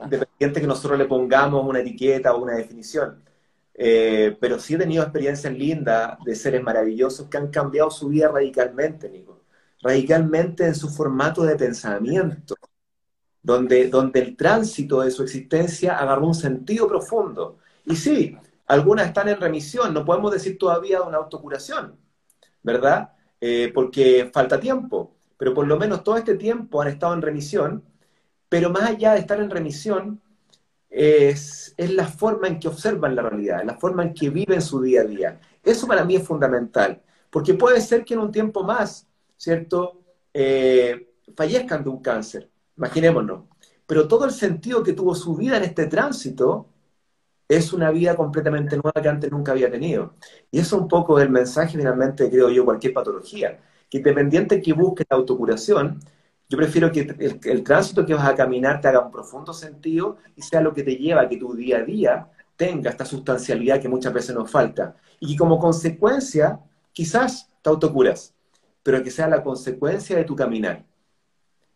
[0.04, 3.24] independiente que nosotros le pongamos una etiqueta o una definición.
[3.82, 8.28] Eh, pero sí he tenido experiencias lindas de seres maravillosos que han cambiado su vida
[8.30, 9.44] radicalmente, Nico.
[9.82, 12.56] Radicalmente en su formato de pensamiento,
[13.42, 17.60] donde, donde el tránsito de su existencia agarró un sentido profundo.
[17.86, 21.96] Y sí, algunas están en remisión, no podemos decir todavía una autocuración,
[22.64, 23.14] ¿verdad?
[23.42, 27.84] Eh, porque falta tiempo, pero por lo menos todo este tiempo han estado en remisión
[28.50, 30.22] pero más allá de estar en remisión,
[30.90, 35.02] es, la forma en que observan la realidad, la forma en que viven su día
[35.02, 35.40] a día.
[35.64, 40.02] Eso para mí es fundamental, porque puede ser que en un tiempo más, ¿cierto?,
[40.34, 43.46] eh, fallezcan de un cáncer, imaginémonos,
[43.86, 46.68] pero todo el sentido que tuvo su vida en este tránsito
[47.48, 50.14] es una vida completamente nueva que antes nunca había tenido.
[50.52, 53.60] Y eso es un poco el mensaje finalmente, creo yo, cualquier patología,
[53.90, 56.00] que independiente que busque la autocuración,
[56.50, 57.02] yo prefiero que
[57.44, 60.82] el, tránsito que vas a caminar te haga un profundo sentido y sea lo que
[60.82, 64.50] te lleva a que tu día a día tenga esta sustancialidad que muchas veces nos
[64.50, 64.96] falta.
[65.20, 66.60] Y que como consecuencia,
[66.92, 68.34] quizás te autocuras,
[68.82, 70.84] pero que sea la consecuencia de tu caminar.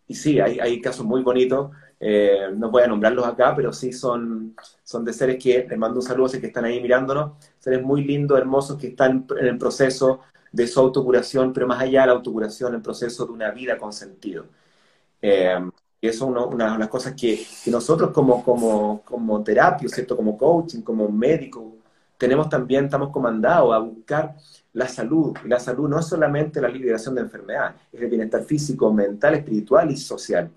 [0.08, 1.70] Y sí, hay, casos muy bonitos,
[2.00, 6.00] eh, no voy a nombrarlos acá, pero sí son, son de seres que, les mando
[6.00, 9.46] un saludo a los que están ahí mirándonos, seres muy lindos, hermosos, que están en
[9.46, 10.22] el proceso
[10.52, 13.94] de su autocuración, pero más allá de la autocuración, el proceso de una vida con
[13.94, 14.46] sentido.
[15.24, 15.58] Eh,
[16.02, 20.18] y eso es una de las cosas que, nosotros como, como, como terapia, ¿cierto?
[20.18, 21.78] como coaching, como médico,
[22.18, 24.36] tenemos también, estamos comandados a buscar
[24.74, 25.38] la salud.
[25.46, 29.36] Y la salud no es solamente la liberación de enfermedad, es el bienestar físico, mental,
[29.36, 30.52] espiritual y social.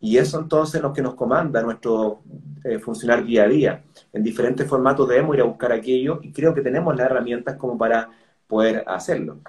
[0.00, 2.22] Y eso entonces es lo que nos comanda nuestro
[2.64, 3.84] eh, funcionar día a día.
[4.14, 7.76] En diferentes formatos debemos ir a buscar aquello y creo que tenemos las herramientas como
[7.76, 8.08] para
[8.46, 9.40] poder hacerlo.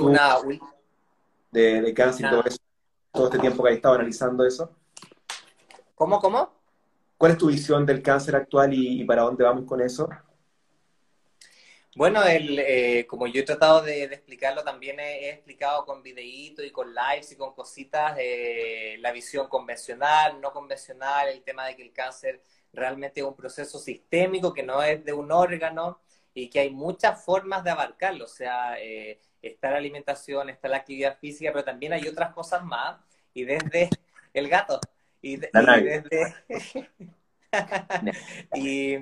[0.00, 0.36] una,
[1.52, 2.58] de, cáncer y todo eso,
[3.12, 4.74] todo este tiempo que has estado analizando eso?
[5.94, 6.52] ¿Cómo, cómo?
[7.16, 10.08] ¿Cuál es tu visión del cáncer actual y, para dónde vamos con eso?
[11.94, 16.70] Bueno, el, eh, como yo he tratado de, explicarlo, también he, explicado con videitos y
[16.70, 21.82] con lives y con cositas eh, la visión convencional, no convencional, el tema de que
[21.82, 22.42] el cáncer
[22.72, 26.00] realmente es un proceso sistémico, que no es de un órgano
[26.34, 28.24] y que hay muchas formas de abarcarlo.
[28.24, 32.64] O sea, eh, está la alimentación, está la actividad física, pero también hay otras cosas
[32.64, 32.98] más.
[33.34, 33.90] Y desde
[34.32, 34.80] el gato,
[35.20, 36.34] y, desde...
[38.54, 38.96] y,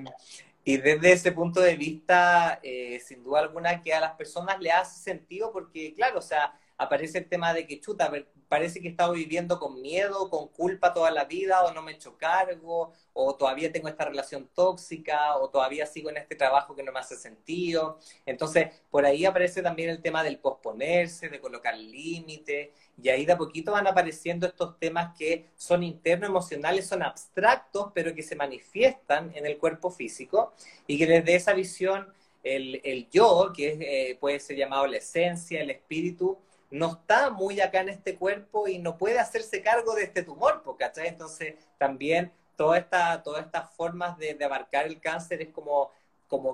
[0.63, 4.71] y desde ese punto de vista, eh, sin duda alguna, que a las personas le
[4.71, 8.11] hace sentido porque, claro, o sea, aparece el tema de que, chuta,
[8.51, 11.93] parece que he estado viviendo con miedo, con culpa toda la vida, o no me
[11.93, 16.75] he hecho cargo, o todavía tengo esta relación tóxica, o todavía sigo en este trabajo
[16.75, 17.97] que no me hace sentido.
[18.25, 22.71] Entonces, por ahí aparece también el tema del posponerse, de colocar límites,
[23.01, 27.93] y ahí de a poquito van apareciendo estos temas que son internos, emocionales, son abstractos,
[27.93, 30.51] pero que se manifiestan en el cuerpo físico,
[30.87, 35.69] y que desde esa visión, el, yo, que eh, puede ser llamado la esencia, el
[35.69, 36.37] espíritu,
[36.71, 40.63] no está muy acá en este cuerpo y no puede hacerse cargo de este tumor,
[40.77, 41.07] ¿cachai?
[41.07, 45.91] Entonces, también toda esta, todas estas formas de, abarcar el cáncer es como,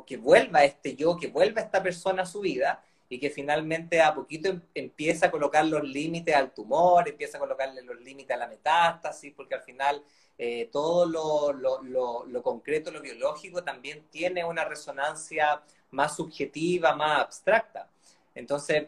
[0.05, 4.13] que vuelva este yo, que vuelva esta persona a su vida y que finalmente a
[4.13, 8.39] poquito em, empieza a colocar los límites al tumor, empieza a colocarle los límites a
[8.39, 10.03] la metástasis, porque al final
[10.38, 15.61] eh, todo lo, concreto, lo biológico, también tiene una resonancia
[15.91, 17.89] más subjetiva, más abstracta.
[18.36, 18.88] Entonces,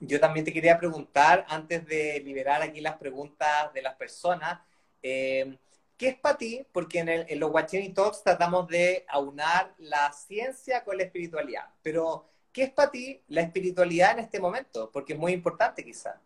[0.00, 4.60] yo también te quería preguntar, antes de liberar aquí las preguntas de las personas,
[5.02, 5.58] eh,
[5.96, 6.64] ¿qué es para ti?
[6.72, 12.64] Porque en, los Watching Talks tratamos de aunar la ciencia con la espiritualidad, pero ¿qué
[12.64, 14.90] es para ti la espiritualidad en este momento?
[14.90, 16.18] Porque es muy importante quizá.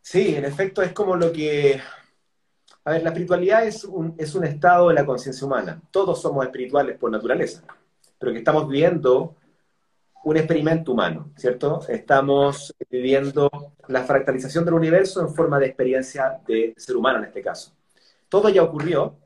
[0.00, 1.80] Sí, en efecto es como lo que...
[2.84, 5.82] A ver, la espiritualidad es un, es un estado de la conciencia humana.
[5.90, 7.62] Todos somos espirituales por naturaleza,
[8.18, 9.36] pero que estamos viviendo
[10.24, 11.80] un experimento humano, ¿cierto?
[11.88, 13.50] Estamos viviendo
[13.86, 17.72] la fractalización del universo en forma de experiencia de ser humano en este caso.
[18.28, 19.16] Todo ya ocurrió,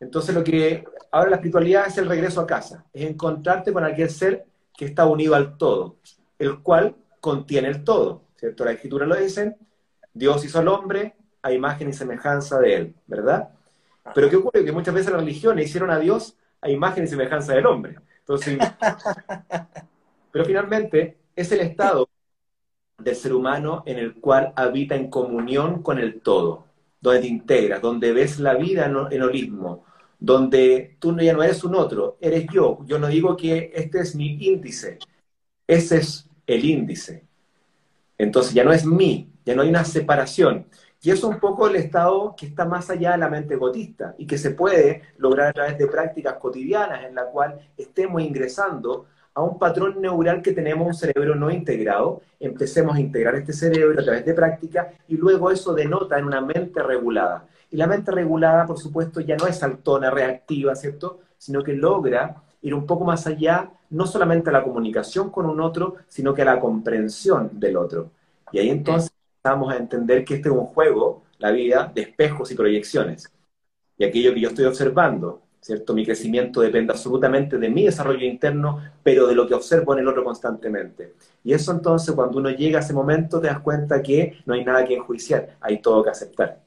[0.00, 4.10] entonces lo que ahora la espiritualidad es el regreso a casa, es encontrarte con aquel
[4.10, 4.46] ser
[4.76, 5.96] que está unido al todo,
[6.38, 8.64] el cual contiene el todo, ¿cierto?
[8.64, 9.56] La escritura lo dicen,
[10.12, 13.50] Dios hizo al hombre a imagen y semejanza de él, ¿verdad?
[14.14, 14.64] Pero ¿qué ocurre?
[14.64, 17.96] Que muchas veces las religiones hicieron a Dios a imagen y semejanza del hombre.
[18.18, 18.58] Entonces,
[20.32, 22.08] Pero finalmente es el estado
[22.98, 26.64] del ser humano en el cual habita en comunión con el todo,
[27.00, 29.84] donde te integras, donde ves la vida en holismo,
[30.18, 32.80] donde tú ya no eres un otro, eres yo.
[32.86, 34.98] Yo no digo que este es mi índice,
[35.66, 37.24] ese es el índice.
[38.18, 40.66] Entonces ya no es mí, ya no hay una separación.
[41.02, 44.26] Y es un poco el estado que está más allá de la mente gotista y
[44.26, 49.42] que se puede lograr a través de prácticas cotidianas en la cual estemos ingresando a
[49.42, 54.04] un patrón neural que tenemos un cerebro no integrado, empecemos a integrar este cerebro a
[54.04, 57.46] través de práctica y luego eso denota en una mente regulada.
[57.70, 61.20] Y la mente regulada, por supuesto, ya no es saltona, reactiva, ¿cierto?
[61.38, 65.60] Sino que logra ir un poco más allá, no solamente a la comunicación con un
[65.60, 68.10] otro, sino que a la comprensión del otro.
[68.52, 69.12] Y ahí entonces
[69.42, 73.30] vamos a entender que este es un juego, la vida, de espejos y proyecciones.
[73.96, 75.94] Y aquello que yo estoy observando, ¿cierto?
[75.94, 80.08] Mi crecimiento depende absolutamente de mi desarrollo interno, pero de lo que observo en el
[80.08, 81.14] otro constantemente.
[81.44, 84.64] Y eso entonces, cuando uno llega a ese momento, te das cuenta que no hay
[84.64, 86.60] nada que enjuiciar, hay todo que aceptar.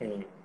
[0.00, 0.41] Mm.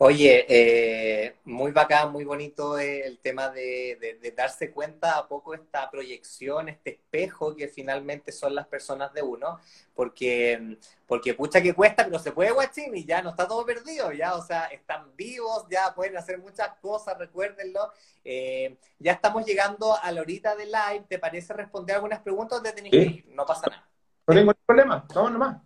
[0.00, 6.68] Oye, eh, muy bacán, muy bonito el tema de, darse cuenta a poco esta proyección,
[6.68, 9.58] este espejo que finalmente son las personas de uno,
[9.94, 14.12] porque, porque pucha que cuesta, pero se puede guachín y ya no está todo perdido,
[14.12, 17.92] ya, o sea, están vivos, ya pueden hacer muchas cosas, recuérdenlo.
[18.24, 22.96] Eh, ya estamos llegando a la horita de live, ¿te parece responder algunas preguntas que
[22.96, 23.26] ir?
[23.30, 23.88] No pasa nada.
[24.28, 25.56] No tengo problema, vamos nomás.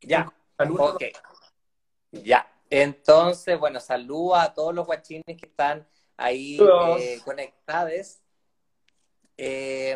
[0.00, 0.94] Ya, Saludos.
[0.96, 1.04] ok.
[2.10, 2.51] Ya.
[2.74, 6.58] Entonces, bueno, saludo a todos los guachines que están ahí
[6.98, 8.22] eh, conectados.
[9.36, 9.94] Eh,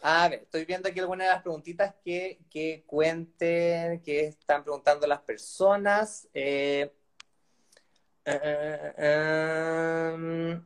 [0.00, 5.20] a ver, estoy viendo aquí algunas de las preguntitas que, cuenten, que están preguntando las
[5.20, 6.26] personas.
[6.32, 6.90] Eh,
[8.96, 10.64] em,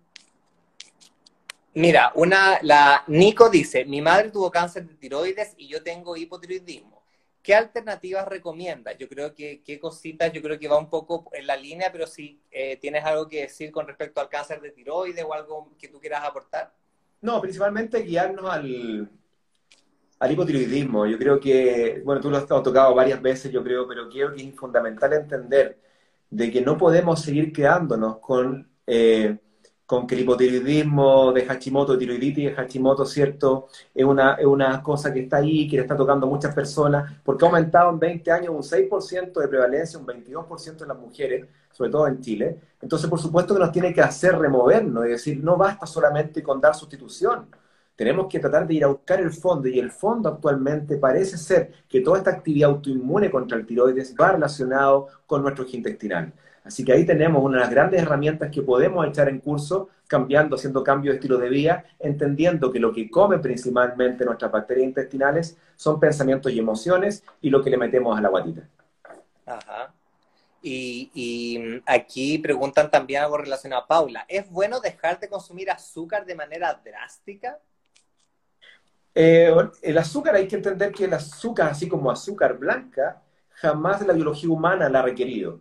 [1.74, 6.99] mira, una, la Nico dice, mi madre tuvo cáncer de tiroides y yo tengo hipotiroidismo.
[7.42, 8.98] ¿Qué alternativas recomiendas?
[8.98, 10.32] Yo creo que, ¿qué cositas?
[10.32, 13.42] Yo creo que va un poco en la línea, pero si eh, tienes algo que
[13.42, 16.72] decir con respecto al cáncer de tiroides o algo que tú quieras aportar.
[17.22, 19.10] No, principalmente guiarnos al,
[20.18, 21.06] al hipotiroidismo.
[21.06, 24.42] Yo creo que, bueno, tú lo has tocado varias veces, yo creo, pero creo que
[24.46, 25.78] es fundamental entender
[26.28, 29.38] de que no podemos seguir quedándonos con, eh,
[29.90, 33.66] con que el hipotiroidismo de Hashimoto, tiroiditis de Hashimoto, ¿cierto?
[33.92, 37.12] Es una, es una cosa que está ahí, que le está tocando a muchas personas,
[37.24, 41.48] porque ha aumentado en 20 años un 6% de prevalencia, un 22% en las mujeres,
[41.72, 42.56] sobre todo en Chile.
[42.80, 46.60] Entonces, por supuesto que nos tiene que hacer removernos, es decir, no basta solamente con
[46.60, 47.48] dar sustitución.
[47.96, 51.72] Tenemos que tratar de ir a buscar el fondo, y el fondo actualmente parece ser
[51.88, 56.32] que toda esta actividad autoinmune contra el tiroides va relacionado con nuestro eje intestinal.
[56.64, 60.56] Así que ahí tenemos una de las grandes herramientas que podemos echar en curso, cambiando,
[60.56, 65.56] haciendo cambio de estilo de vida, entendiendo que lo que come principalmente nuestras bacterias intestinales
[65.76, 68.68] son pensamientos y emociones y lo que le metemos a la guatita.
[69.46, 69.94] Ajá.
[70.62, 74.26] Y, aquí preguntan también algo relacionado a Paula.
[74.28, 77.58] ¿Es bueno dejar de consumir azúcar de manera drástica?
[79.14, 79.52] Eh,
[79.82, 84.50] el azúcar hay que entender que el azúcar, así como azúcar blanca, jamás la biología
[84.50, 85.60] humana la ha requerido.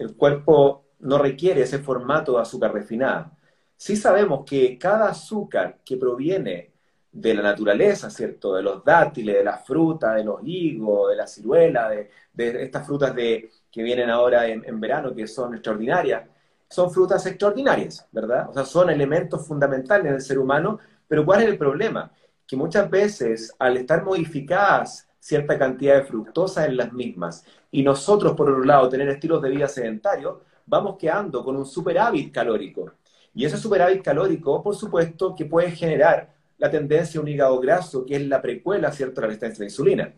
[0.00, 3.36] El cuerpo no requiere ese formato de azúcar refinada.
[3.76, 6.72] Sí sabemos que cada azúcar que proviene
[7.12, 8.54] de la naturaleza, ¿cierto?
[8.54, 13.14] De los dátiles, de las frutas, de los higos, de la ciruela, de, estas frutas
[13.14, 16.26] de, que vienen ahora en, en, verano, que son extraordinarias,
[16.66, 18.48] son frutas extraordinarias, ¿verdad?
[18.48, 22.10] O sea, son elementos fundamentales en el ser humano, pero ¿cuál es el problema?
[22.46, 27.44] Que muchas veces, al estar modificadas cierta cantidad de fructosa en las mismas.
[27.70, 32.32] Y nosotros, por otro lado, tener estilos de vida sedentarios, vamos quedando con un superávit
[32.32, 32.94] calórico.
[33.34, 38.04] Y ese superávit calórico, por supuesto, que puede generar la tendencia a un hígado graso,
[38.04, 40.14] que es la precuela, ¿cierto?, a la resistencia a la insulina.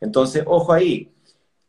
[0.00, 1.12] Entonces, ojo ahí,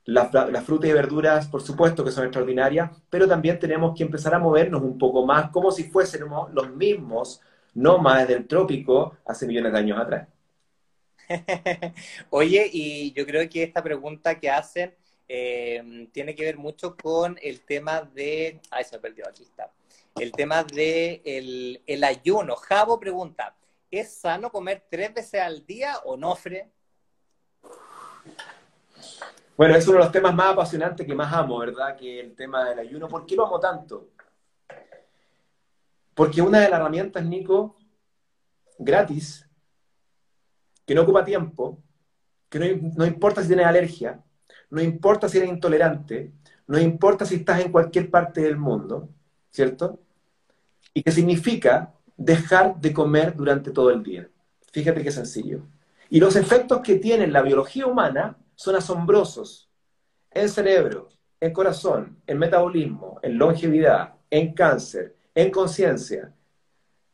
[0.05, 0.32] las,
[0.65, 4.82] frutas y verduras, por supuesto que son extraordinarias, pero también tenemos que empezar a movernos
[4.82, 7.41] un poco más como si fuésemos los mismos
[7.73, 10.27] nómadas del trópico hace millones de años atrás.
[12.30, 14.95] Oye, y yo creo que esta pregunta que hacen
[15.27, 18.59] eh, tiene que ver mucho con el tema de...
[18.71, 19.71] Ay, se me perdió, aquí está.
[20.15, 21.21] El tema de
[21.86, 22.55] el, ayuno.
[22.55, 23.55] Javo pregunta,
[23.91, 26.67] ¿es sano comer tres veces al día o no, Fre?
[29.55, 31.95] Bueno, es uno de los temas más apasionantes que más amo, ¿verdad?
[31.95, 33.07] Que el tema del ayuno.
[33.07, 34.09] ¿Por qué lo amo tanto?
[36.13, 37.77] Porque una de las herramientas, Nico,
[38.77, 39.49] gratis,
[40.90, 41.84] que no ocupa tiempo,
[42.50, 44.24] que no, importa si tienes alergia,
[44.72, 46.32] no importa si eres intolerante,
[46.66, 49.08] no importa si estás en cualquier parte del mundo,
[49.52, 50.00] ¿cierto?
[50.92, 54.30] Y que significa dejar de comer durante todo el día.
[54.72, 55.62] Fíjate qué sencillo.
[56.10, 59.70] Y los efectos que tiene la biología humana son asombrosos.
[60.32, 61.10] En cerebro,
[61.40, 66.34] en corazón, en metabolismo, en longevidad, en cáncer, en conciencia,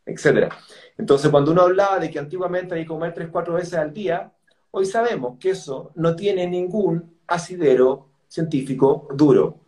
[0.05, 0.53] etc.
[0.97, 4.31] Entonces, cuando uno hablaba de que antiguamente había que comer tres, cuatro veces al día,
[4.71, 9.59] hoy sabemos que eso no tiene ningún asidero científico duro.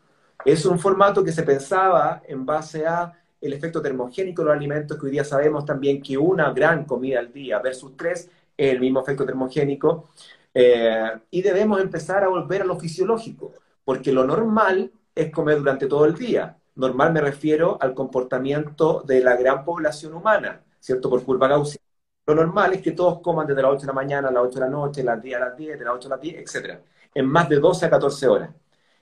[0.45, 4.97] Es un formato que se pensaba en base a el efecto termogénico de los alimentos,
[4.97, 8.79] que hoy día sabemos también que una gran comida al día versus tres es el
[8.79, 10.09] mismo efecto termogénico.
[10.53, 13.53] Eh, y debemos empezar a volver a lo fisiológico,
[13.85, 16.57] porque lo normal es comer durante todo el día.
[16.77, 20.63] Normal me refiero al comportamiento de la gran población humana.
[20.79, 21.09] ¿cierto?
[21.09, 21.85] Por curva gaussiana.
[22.25, 24.53] Lo normal es que todos coman desde las 8 de la mañana a las 8
[24.53, 26.79] de la noche, las 10 a las 10, de las 8 a las 10, etc.
[27.13, 28.49] En más de 12 a 14 horas.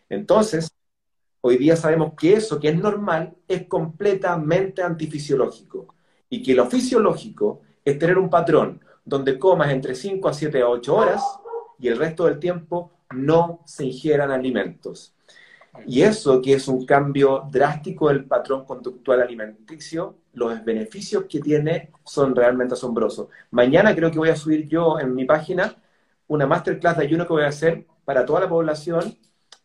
[0.09, 0.71] Entonces,
[1.41, 5.95] hoy día sabemos que eso que es normal es completamente antifisiológico.
[6.30, 10.69] Y que lo fisiológico es tener un patrón donde comas entre 5 a 7 a
[10.69, 11.23] 8 horas
[11.80, 15.14] y el resto del tiempo no se ingieran alimentos.
[15.86, 21.91] Y eso, que es un cambio drástico del patrón conductual alimenticio, los beneficios que tiene
[22.03, 23.28] son realmente asombrosos.
[23.51, 25.76] Mañana creo que voy a subir yo en mi página
[26.28, 29.17] una masterclass de ayuno que voy a hacer para toda la población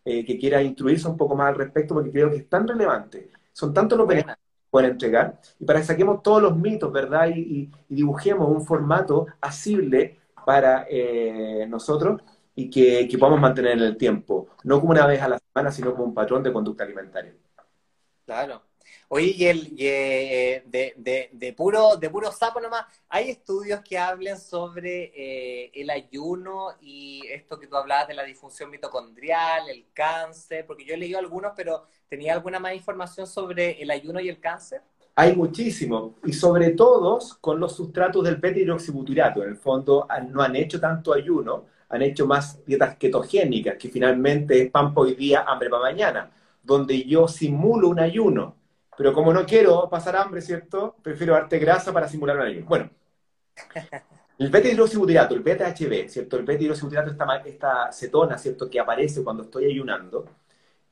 [0.04, 3.30] eh, que quiera instruirse un poco más al respecto, porque creo que es tan relevante.
[3.52, 7.28] Son tantos los beneficios que pueden entregar, y para que saquemos todos los mitos, ¿verdad?
[7.34, 12.22] Y, dibujemos un formato asible para eh, nosotros
[12.54, 15.92] y que, podamos mantener en el tiempo, no como una vez a la semana, sino
[15.92, 17.34] como un patrón de conducta alimentaria.
[18.26, 18.62] Claro.
[19.08, 25.12] Oye, y, el, eh, de, puro, de puro sapo nomás, ¿hay estudios que hablen sobre
[25.14, 30.64] eh, el ayuno y esto que tú hablabas de la disfunción mitocondrial, el cáncer?
[30.66, 34.38] Porque yo he leído algunos, pero ¿tenía alguna más información sobre el ayuno y el
[34.40, 34.82] cáncer?
[35.16, 39.42] Hay muchísimo, y sobre todo con los sustratos del beta-hidroxibutirato.
[39.42, 44.62] En el fondo no han hecho tanto ayuno, han hecho más dietas ketogénicas, que finalmente
[44.62, 46.30] es pan hoy día, hambre para mañana,
[46.62, 48.56] donde yo simulo un ayuno,
[48.96, 50.96] pero como no quiero pasar hambre, ¿cierto?
[51.02, 52.66] Prefiero darte grasa para simular un ayuno.
[52.66, 52.90] Bueno,
[54.38, 56.36] el beta-hidroxibutirato, el beta-HB, ¿cierto?
[56.36, 58.70] El beta-hidroxibutirato, esta, esta cetona, ¿cierto?
[58.70, 60.26] Que aparece cuando estoy ayunando,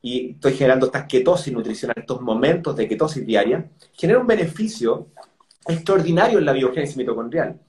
[0.00, 5.08] y estoy generando estas ketosis nutricionales, estos momentos de ketosis diaria, genera un beneficio
[5.66, 7.60] extraordinario en la biogénesis mitocondrial.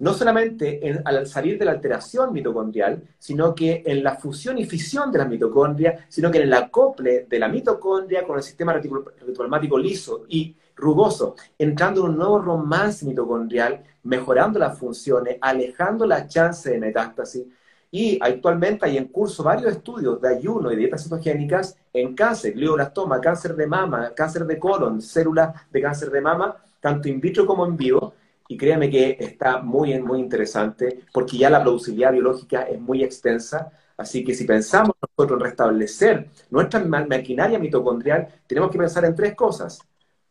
[0.00, 5.12] No solamente al salir de la alteración mitocondrial, sino que en la fusión y fisión
[5.12, 9.78] de la mitocondria, sino que en el acople de la mitocondria con el sistema reticulomático
[9.78, 16.70] liso y rugoso, entrando en un nuevo romance mitocondrial, mejorando las funciones, alejando la chance
[16.70, 17.44] de metástasis,
[17.90, 23.20] y actualmente hay en curso varios estudios de ayuno y dietas cetogénicas en cáncer, glioblastoma,
[23.20, 27.66] cáncer de mama, cáncer de colon, células de cáncer de mama, tanto in vitro como
[27.66, 28.14] en vivo.
[28.50, 33.70] Y créanme que está muy, muy interesante porque ya la plausibilidad biológica es muy extensa.
[33.96, 39.36] Así que si pensamos nosotros en restablecer nuestra maquinaria mitocondrial, tenemos que pensar en tres
[39.36, 39.78] cosas.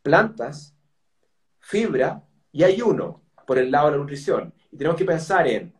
[0.02, 0.74] Plantas,
[1.60, 4.52] fibra y ayuno por el lado de la nutrición.
[4.70, 5.72] Y tenemos que pensar en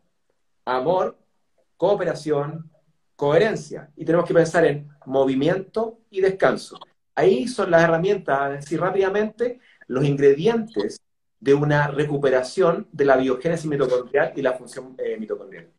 [0.65, 1.19] amor,
[1.77, 2.71] cooperación,
[3.15, 3.91] coherencia.
[3.95, 6.79] Y tenemos que pensar en movimiento y descanso.
[7.13, 10.99] Ahí son las herramientas, decir rápidamente, los ingredientes
[11.41, 15.69] de una recuperación de la biogénesis mitocondrial y la función eh, mitocondrial.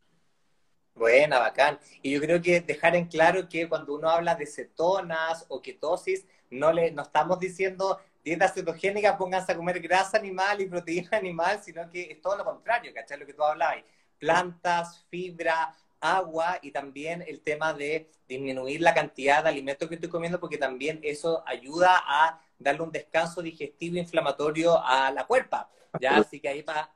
[0.93, 1.79] Buena, bacán.
[2.03, 6.27] Y yo creo que dejar en claro que cuando uno habla de cetonas o ketosis,
[6.51, 11.61] no le no estamos diciendo dieta cetogénica, pónganse a comer grasa animal y proteína animal,
[11.63, 13.17] sino que es todo lo contrario, ¿cachai?
[13.17, 13.83] Lo que tú hablabas.
[14.19, 20.09] Plantas, fibra, agua y también el tema de disminuir la cantidad de alimentos que estoy
[20.09, 25.69] comiendo porque también eso ayuda a darle un descanso digestivo e inflamatorio a la cuerpa.
[25.99, 26.17] ¿ya?
[26.17, 26.89] Así que ahí para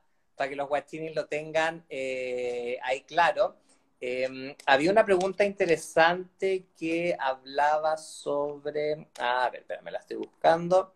[0.50, 3.58] que los guachinis lo tengan eh, ahí claro.
[4.00, 9.08] Em, había una pregunta interesante que hablaba sobre...
[9.20, 10.94] a ver, espera, me la estoy buscando.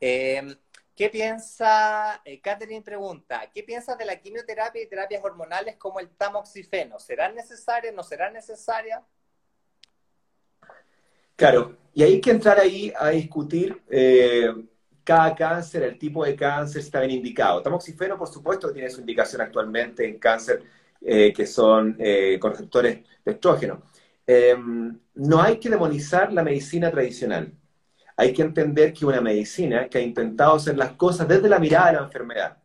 [0.00, 0.56] Eh,
[1.00, 6.10] ¿Qué piensa, eh, Catherine pregunta, ¿qué piensas de la quimioterapia y terapias hormonales como el
[6.10, 6.98] tamoxifeno?
[6.98, 9.00] ¿Serán necesarias, no serán necesarias?
[11.40, 14.52] Claro, y hay que entrar ahí a discutir eh,
[15.02, 17.62] cada cáncer, el tipo de cáncer, si está bien indicado.
[17.62, 20.62] Tamoxifeno, por supuesto, tiene su indicación actualmente en cáncer
[21.00, 21.96] eh, que son
[22.38, 23.82] con receptores de estrógeno.
[25.14, 27.52] no hay que demonizar la medicina tradicional
[28.20, 31.86] hay que entender que una medicina que ha intentado hacer las cosas desde la mirada
[31.86, 32.58] de la enfermedad,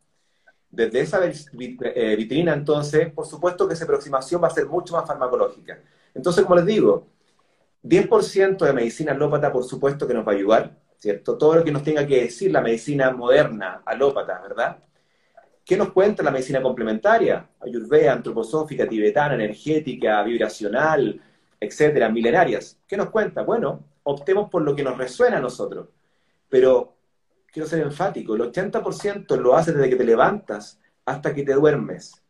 [0.69, 5.07] desde esa eh, vitrina, entonces, por supuesto que esa aproximación va a ser mucho más
[5.07, 5.80] farmacológica.
[6.13, 7.07] Entonces, como les digo,
[7.88, 11.38] 10% de medicina alópata, por supuesto que nos va a ayudar, ¿cierto?
[11.38, 14.77] Todo lo que nos tenga que decir la medicina moderna alópata, ¿verdad?
[15.63, 17.47] ¿Qué nos cuenta la medicina complementaria?
[17.59, 21.21] Ayurveda, antroposófica, tibetana, energética, vibracional,
[21.59, 22.79] etcétera, milenarias.
[22.88, 23.43] ¿Qué nos cuenta?
[23.43, 25.89] Bueno, optemos por lo que nos resuena a nosotros.
[26.49, 26.95] Pero
[27.51, 32.21] quiero ser enfático, el 80% lo haces desde que te levantas hasta que te duermes,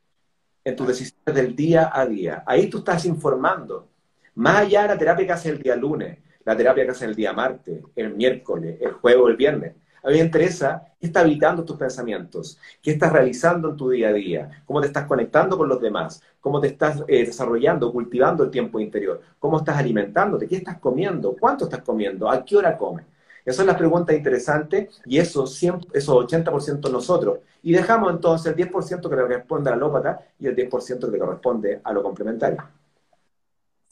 [0.63, 2.43] en tus decisiones del día a día.
[2.45, 3.89] Ahí tú estás informando.
[4.35, 7.15] Más allá de la terapia que haces el día lunes, la terapia que haces el
[7.15, 9.75] día martes, el miércoles, el jueves o el viernes.
[10.03, 14.09] A mí me interesa qué está habitando tus pensamientos, qué estás realizando en tu día
[14.09, 18.43] a día, cómo te estás conectando con los demás, cómo te estás eh, desarrollando, cultivando
[18.43, 22.77] el tiempo interior, cómo estás alimentándote, qué estás comiendo, cuánto estás comiendo, a qué hora
[22.77, 23.05] comes.
[23.45, 27.39] Esas son las preguntas interesantes y eso, 100, eso 80% nosotros.
[27.63, 31.11] Y dejamos entonces el 10% que le responde a la lópata y el 10% que
[31.11, 32.63] le corresponde a lo complementario.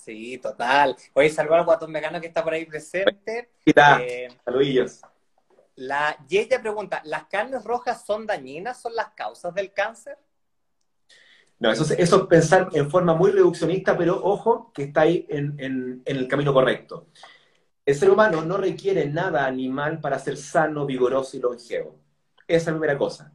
[0.03, 0.97] Sí, total.
[1.13, 3.51] Oye, salvo al guatón vegano que está por ahí presente.
[3.65, 5.01] Eh, Saludillos.
[5.75, 8.81] La Yeya pregunta, ¿las carnes rojas son dañinas?
[8.81, 10.17] ¿Son las causas del cáncer?
[11.59, 16.01] No, eso, eso es pensar en forma muy reduccionista, pero ojo que está ahí en,
[16.05, 17.07] el camino correcto.
[17.85, 21.99] El ser humano no requiere nada animal para ser sano, vigoroso y longevo.
[22.45, 23.33] Esa es la primera cosa.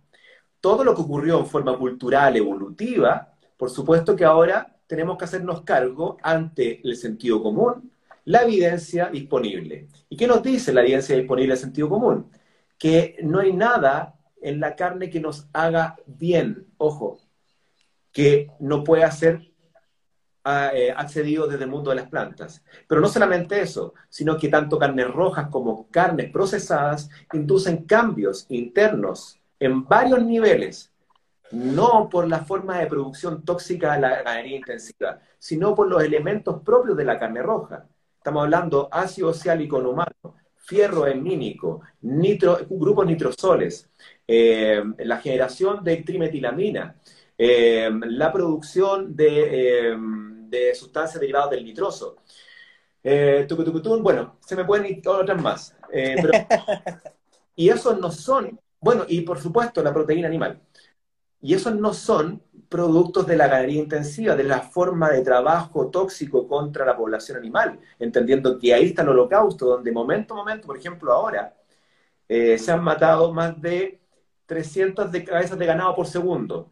[0.60, 5.62] Todo lo que ocurrió en forma cultural, evolutiva, por supuesto que ahora tenemos que hacernos
[5.62, 7.92] cargo ante el sentido común,
[8.24, 9.86] la evidencia disponible.
[10.08, 12.30] ¿Y qué nos dice la evidencia disponible del sentido común?
[12.76, 17.20] Que no hay nada en la carne que nos haga bien, ojo,
[18.12, 19.52] que no pueda ser
[20.44, 22.64] ah, eh, accedido desde el mundo de las plantas.
[22.88, 29.38] Pero no solamente eso, sino que tanto carnes rojas como carnes procesadas inducen cambios internos
[29.60, 30.92] en varios niveles,
[31.52, 36.62] no por la forma de producción tóxica de la ganadería intensiva, sino por los elementos
[36.62, 37.86] propios de la carne roja.
[38.16, 43.88] Estamos hablando ácido oxálico humano, fierro hemínico, nitro, grupos nitrosoles,
[44.26, 46.96] eh, la generación de trimetilamina,
[47.38, 49.92] eh, la producción de,
[50.50, 52.16] eh, sustancias derivadas del nitroso.
[54.02, 55.74] bueno, se me pueden ir otras más.
[57.56, 60.60] y esos no son, bueno, y por supuesto la proteína animal.
[61.40, 66.46] Y esos no son productos de la ganadería intensiva, de la forma de trabajo tóxico
[66.46, 70.76] contra la población animal, entendiendo que ahí está el holocausto, donde momento a momento, por
[70.76, 71.54] ejemplo ahora,
[72.28, 74.00] eh, se han matado más de
[74.46, 76.70] 300 de cabezas de ganado por segundo.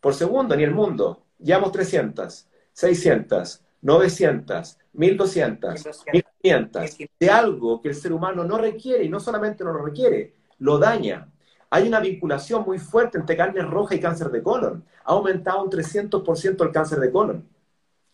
[0.00, 1.26] Por segundo, ni el mundo.
[1.38, 6.96] Llevamos 300, 600, 900, 1200, 1500.
[7.18, 10.78] De algo que el ser humano no requiere, y no solamente no lo requiere, lo
[10.78, 11.28] daña.
[11.70, 14.84] Hay una vinculación muy fuerte entre carne roja y cáncer de colon.
[15.04, 17.46] Ha aumentado un 300% el cáncer de colon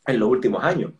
[0.06, 0.92] en los últimos años.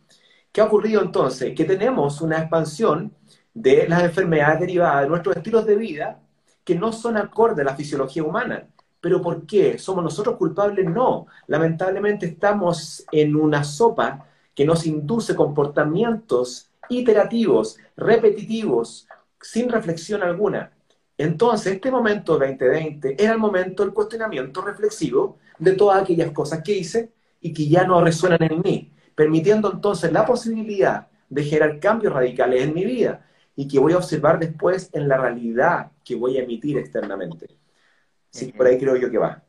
[0.51, 1.53] ¿Qué ha ocurrido entonces?
[1.53, 3.13] Que tenemos una expansión
[3.53, 6.21] de las enfermedades derivadas de nuestros estilos de vida
[6.63, 8.67] que no son acordes a la fisiología humana.
[9.01, 9.77] ¿Pero por qué?
[9.77, 10.89] ¿Somos nosotros culpables?
[10.89, 11.27] No.
[11.47, 14.25] Lamentablemente estamos en una sopa
[14.55, 19.07] que nos induce comportamientos iterativos, repetitivos,
[19.41, 20.71] sin reflexión alguna.
[21.17, 26.73] Entonces, este momento 2020 era el momento del cuestionamiento reflexivo de todas aquellas cosas que
[26.73, 32.13] hice y que ya no resuenan en mí, permitiendo entonces la posibilidad de generar cambios
[32.13, 33.25] radicales en mi vida
[33.55, 37.47] y que voy a observar después en la realidad que voy a emitir externamente.
[38.37, 39.41] Que por ahí creo yo que va.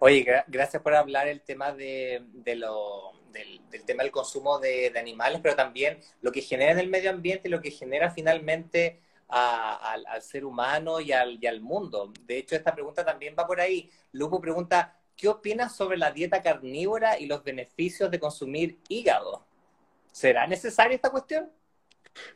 [0.00, 2.22] Oye, gracias por hablar el tema de,
[2.56, 7.10] lo, del, tema del consumo de, animales, pero también lo que genera en el medio
[7.10, 12.12] ambiente y lo que genera finalmente al, ser humano y al, mundo.
[12.24, 13.90] De hecho, esta pregunta también va por ahí.
[14.12, 19.44] Lupo pregunta, ¿qué opinas sobre la dieta carnívora y los beneficios de consumir hígado?
[20.12, 21.50] ¿Será necesaria esta cuestión?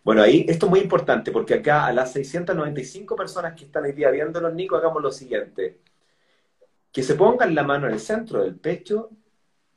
[0.05, 3.93] Bueno, ahí esto es muy importante porque acá a las 695 personas que están hoy
[3.93, 5.81] día los Nico, hagamos lo siguiente.
[6.93, 9.11] Que se pongan la mano en el centro del pecho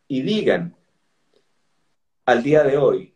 [0.07, 0.75] y digan,
[2.25, 3.13] al día de hoy,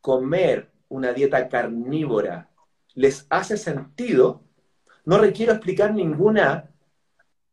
[0.00, 2.48] comer una dieta carnívora
[2.98, 4.42] les hace sentido,
[5.04, 6.68] no requiero explicar ninguna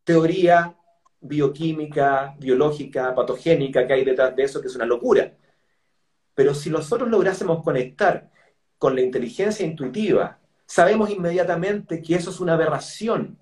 [0.03, 0.75] teoría
[1.21, 5.35] bioquímica, biológica, patogénica que hay detrás de eso, que es una locura.
[6.33, 8.31] Pero si nosotros lográsemos conectar
[8.79, 13.37] con la inteligencia intuitiva, sabemos inmediatamente que eso es una aberración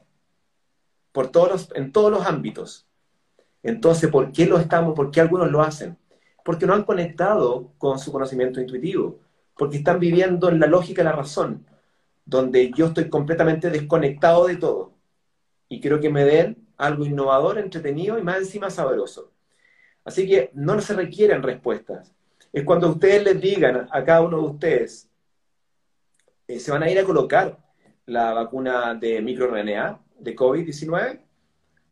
[1.13, 2.85] por todos en todos los ámbitos.
[3.61, 4.93] Entonces, ¿por qué lo estamos?
[4.93, 5.97] ¿Por qué algunos lo hacen?
[6.43, 9.21] Porque no han conectado con su conocimiento intuitivo,
[9.55, 11.65] porque están viviendo en la lógica de la razón,
[12.25, 14.93] donde yo estoy completamente desconectado de todo.
[15.69, 19.31] Y quiero que me den algo innovador, entretenido y más encima sabroso.
[20.05, 22.13] Así que no se requieren respuestas.
[22.51, 25.09] Es cuando ustedes les digan a cada uno de ustedes,
[26.47, 27.57] eh, se van a ir a colocar
[28.05, 31.21] la vacuna de microRNA de COVID-19,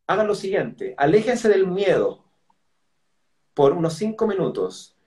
[0.07, 2.25] hagan lo siguiente, aléjense del miedo
[3.53, 4.97] por unos cinco minutos,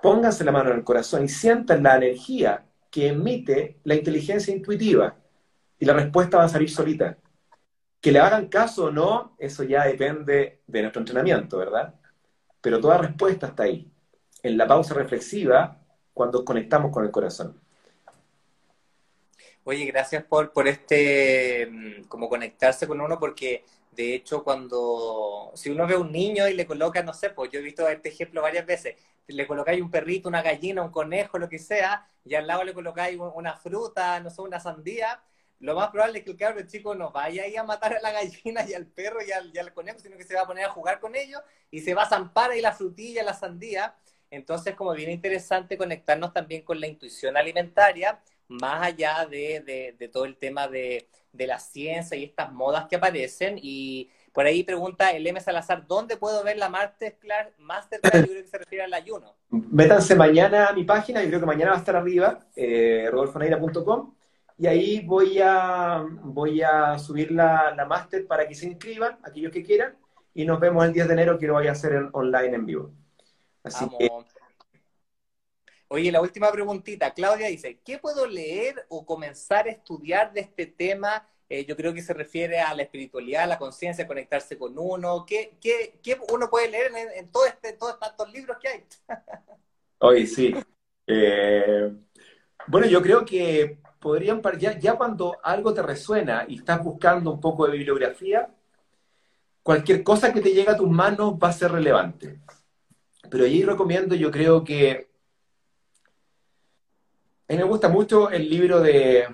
[0.00, 5.16] pónganse la mano en el corazón y sientan la energía que emite la inteligencia intuitiva
[5.78, 7.16] y la respuesta va a salir solita.
[8.02, 11.94] Que le hagan caso o no, eso ya depende de nuestro entrenamiento, ¿verdad?
[12.60, 13.90] Pero toda respuesta está ahí,
[14.42, 15.80] en la pausa reflexiva,
[16.12, 17.58] cuando conectamos con el corazón.
[19.64, 25.70] Oye, gracias por, por este, mm, como conectarse con uno, porque de hecho cuando, si
[25.70, 28.08] uno ve a un niño y le coloca, no sé, pues yo he visto este
[28.08, 28.96] ejemplo varias veces,
[29.28, 32.74] le colocáis un perrito, una gallina, un conejo, lo que sea, y al lado le
[32.74, 35.22] colocáis una fruta, no sé, una sandía,
[35.62, 38.10] lo más probable es que el cabro chico no vaya ahí a matar a la
[38.10, 40.64] gallina y al perro y al, y al, conejo, sino que se va a poner
[40.64, 41.40] a jugar con ellos
[41.70, 43.94] y se va a zampar ahí la frutilla, la sandía.
[44.28, 50.24] Entonces, como bien interesante conectarnos también con la intuición alimentaria más allá de, de, todo
[50.24, 53.58] el tema de, de, la ciencia y estas modas que aparecen.
[53.60, 55.40] Y por ahí pregunta el M.
[55.40, 59.34] Salazar, ¿dónde puedo ver la Masterclass, Masterclass yo creo que se refiere al ayuno?
[59.50, 64.14] Métanse mañana a mi página, yo creo que mañana va a estar arriba, eh, rodolfoneira.com,
[64.58, 69.52] y ahí voy a, voy a subir la, la Master para que se inscriban, aquellos
[69.52, 69.96] que quieran,
[70.34, 72.66] y nos vemos el 10 de enero que lo voy a hacer en, online en
[72.66, 72.90] vivo.
[73.64, 74.08] Así que
[75.92, 77.12] Oye, la última preguntita.
[77.12, 81.28] Claudia dice, ¿qué puedo leer o comenzar a estudiar de este tema?
[81.50, 85.26] Eh, yo creo que se refiere a la espiritualidad, a la conciencia, conectarse con uno.
[85.26, 88.84] ¿Qué, qué, qué uno puede leer en, todo este, todos estos libros que hay?
[89.98, 90.54] Oye, sí.
[91.06, 91.92] Eh,
[92.68, 97.40] bueno, yo creo que podrían, ya, ya cuando algo te resuena y estás buscando un
[97.40, 98.48] poco de bibliografía,
[99.62, 102.40] cualquier cosa que te llegue a tus manos va a ser relevante.
[103.30, 105.11] Pero allí recomiendo, yo creo que
[107.52, 109.26] a mí me gusta mucho el libro de...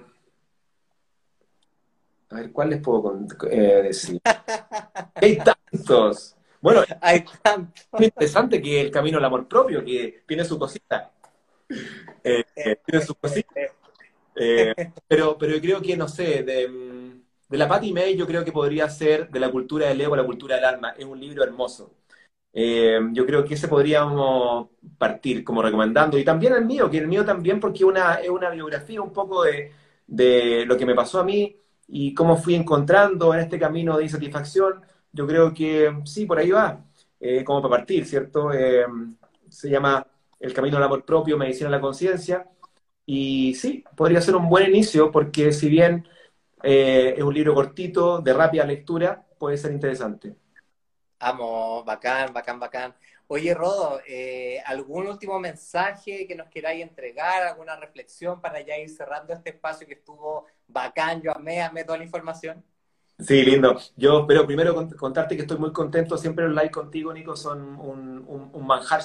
[2.30, 3.16] A ver, ¿cuál les puedo
[3.48, 4.20] eh, decir?
[5.14, 6.34] Hay tantos.
[6.60, 7.86] Bueno, hay tantos.
[7.92, 11.12] Es interesante que el camino al amor propio, que tiene su cosita.
[12.24, 12.44] Eh,
[12.84, 13.48] tiene su cosita.
[14.34, 14.74] Eh,
[15.06, 18.88] pero, pero creo que, no sé, de, de la Patty May yo creo que podría
[18.90, 20.90] ser de la cultura del ego a la cultura del alma.
[20.98, 21.94] Es un libro hermoso.
[22.52, 26.18] Eh, yo creo que ese podríamos partir como recomendando.
[26.18, 29.44] Y también el mío, que el mío también porque una, es una biografía un poco
[29.44, 29.72] de,
[30.06, 31.56] de lo que me pasó a mí
[31.86, 34.82] y cómo fui encontrando en este camino de insatisfacción.
[35.12, 36.84] Yo creo que sí, por ahí va,
[37.20, 38.52] eh, como para partir, ¿cierto?
[38.52, 38.84] Eh,
[39.48, 40.06] se llama
[40.40, 42.46] El Camino al Amor Propio, Medicina de la Conciencia.
[43.06, 46.06] Y sí, podría ser un buen inicio porque si bien
[46.62, 50.36] es un libro cortito, de rápida lectura, puede ser interesante.
[51.20, 52.94] Amo, bacán, bacán, bacán.
[53.26, 57.42] Oye, Rodo, eh, ¿algún último mensaje que nos queráis entregar?
[57.42, 61.20] ¿Alguna reflexión para ya ir cerrando este espacio que estuvo bacán?
[61.22, 62.64] Yo amé, amé toda la información.
[63.18, 63.76] Sí, lindo.
[63.96, 66.16] Yo pero primero contarte que estoy muy contento.
[66.16, 69.02] Siempre los likes contigo, Nico, son un, un, un manjar.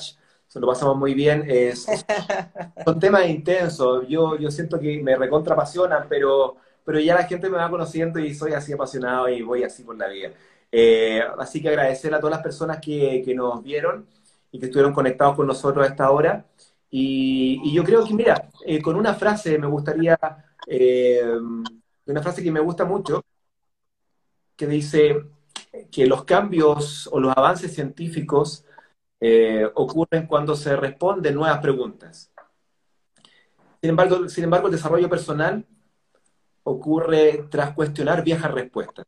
[0.47, 1.43] Se lo pasamos muy bien.
[1.47, 1.97] Es,
[2.85, 4.05] son temas intensos.
[4.07, 8.19] Yo, yo siento que me recontra apasionan, pero pero ya la gente me va conociendo
[8.19, 10.31] y soy así apasionado y voy así por la vida.
[10.75, 14.07] Eh, así que agradecer a todas las personas que, que, nos vieron
[14.51, 16.47] y que estuvieron conectados con nosotros a esta hora.
[16.89, 20.17] Y, yo creo que, mira, eh, con una frase me gustaría,
[20.67, 21.21] eh,
[22.07, 23.23] una frase que me gusta mucho,
[24.55, 25.25] que dice
[25.91, 28.65] que los cambios o los avances científicos
[29.75, 32.31] ocurren cuando se responden nuevas preguntas.
[33.81, 35.65] Sin embargo, sin embargo, el desarrollo personal
[36.63, 39.05] ocurre tras cuestionar viejas respuestas.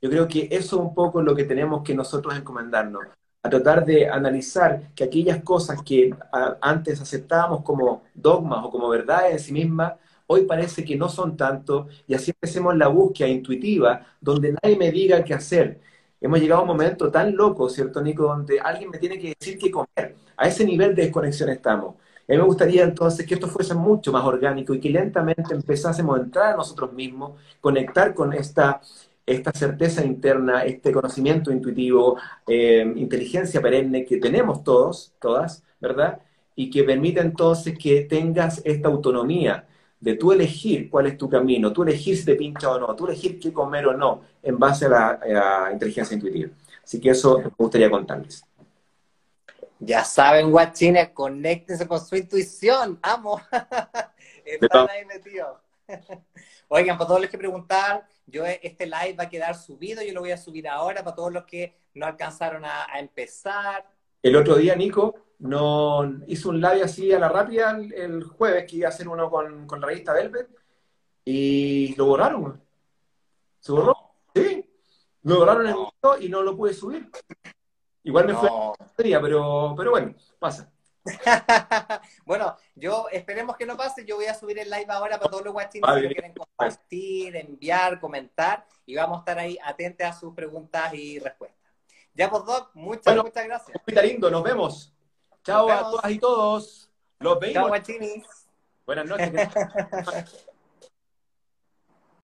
[0.00, 3.02] Yo creo que eso es un poco lo que tenemos que nosotros encomendarnos,
[3.42, 6.14] a tratar de analizar que aquellas cosas que
[6.60, 9.94] antes aceptábamos como dogmas o como verdades en sí mismas,
[10.26, 14.92] hoy parece que no son tanto, y así empecemos la búsqueda intuitiva, donde nadie me
[14.92, 15.80] diga qué hacer.
[16.20, 19.58] Hemos llegado a un momento tan loco, ¿cierto, Nico?, donde alguien me tiene que decir
[19.58, 20.16] qué comer.
[20.36, 21.94] A ese nivel de desconexión estamos.
[21.96, 26.18] A mí me gustaría entonces que esto fuese mucho más orgánico y que lentamente empezásemos
[26.18, 28.80] a entrar a nosotros mismos, conectar con esta,
[29.28, 36.20] esta certeza interna, este conocimiento intuitivo, eh, inteligencia perenne que tenemos todos, todas, ¿verdad?
[36.54, 39.66] Y que permite entonces que tengas esta autonomía
[40.00, 43.06] de tú elegir cuál es tu camino, tú elegir si te pincha o no, tú
[43.06, 45.26] elegir qué comer o no, en base a la, a
[45.66, 46.50] la inteligencia intuitiva.
[46.82, 48.42] Así que eso me gustaría contarles.
[49.80, 52.98] Ya saben, guachines, conéctense con su intuición.
[53.02, 53.40] Amo.
[54.44, 55.58] Están ahí metidos.
[56.68, 60.20] Oigan, para todos los que preguntaban, yo este live va a quedar subido, yo lo
[60.20, 63.86] voy a subir ahora para todos los que no alcanzaron a, empezar.
[64.22, 68.76] El otro día, Nico, no hizo un live así a la rápida el, jueves, que
[68.76, 70.48] iba a hacer uno con, con la revista Velvet,
[71.24, 72.62] y lo borraron.
[73.60, 73.96] ¿Se borró?
[74.34, 74.64] Sí.
[75.22, 77.10] Lo borraron el video y no lo pude subir.
[78.04, 80.72] Igual me fue a pero, pero bueno, pasa.
[82.24, 84.04] bueno, yo esperemos que no pase.
[84.04, 88.00] Yo voy a subir el live ahora para todos los guachines que quieren compartir, enviar,
[88.00, 91.58] comentar y vamos a estar ahí atentos a sus preguntas y respuestas.
[92.14, 93.78] Ya, pues, Doc, muchas, muchas gracias.
[93.86, 94.92] Muy lindo, nos vemos.
[95.44, 96.90] Chao a todas y todos.
[97.18, 97.54] Los vemos.
[97.54, 98.48] Chao, guachines.
[98.84, 99.32] Buenas noches.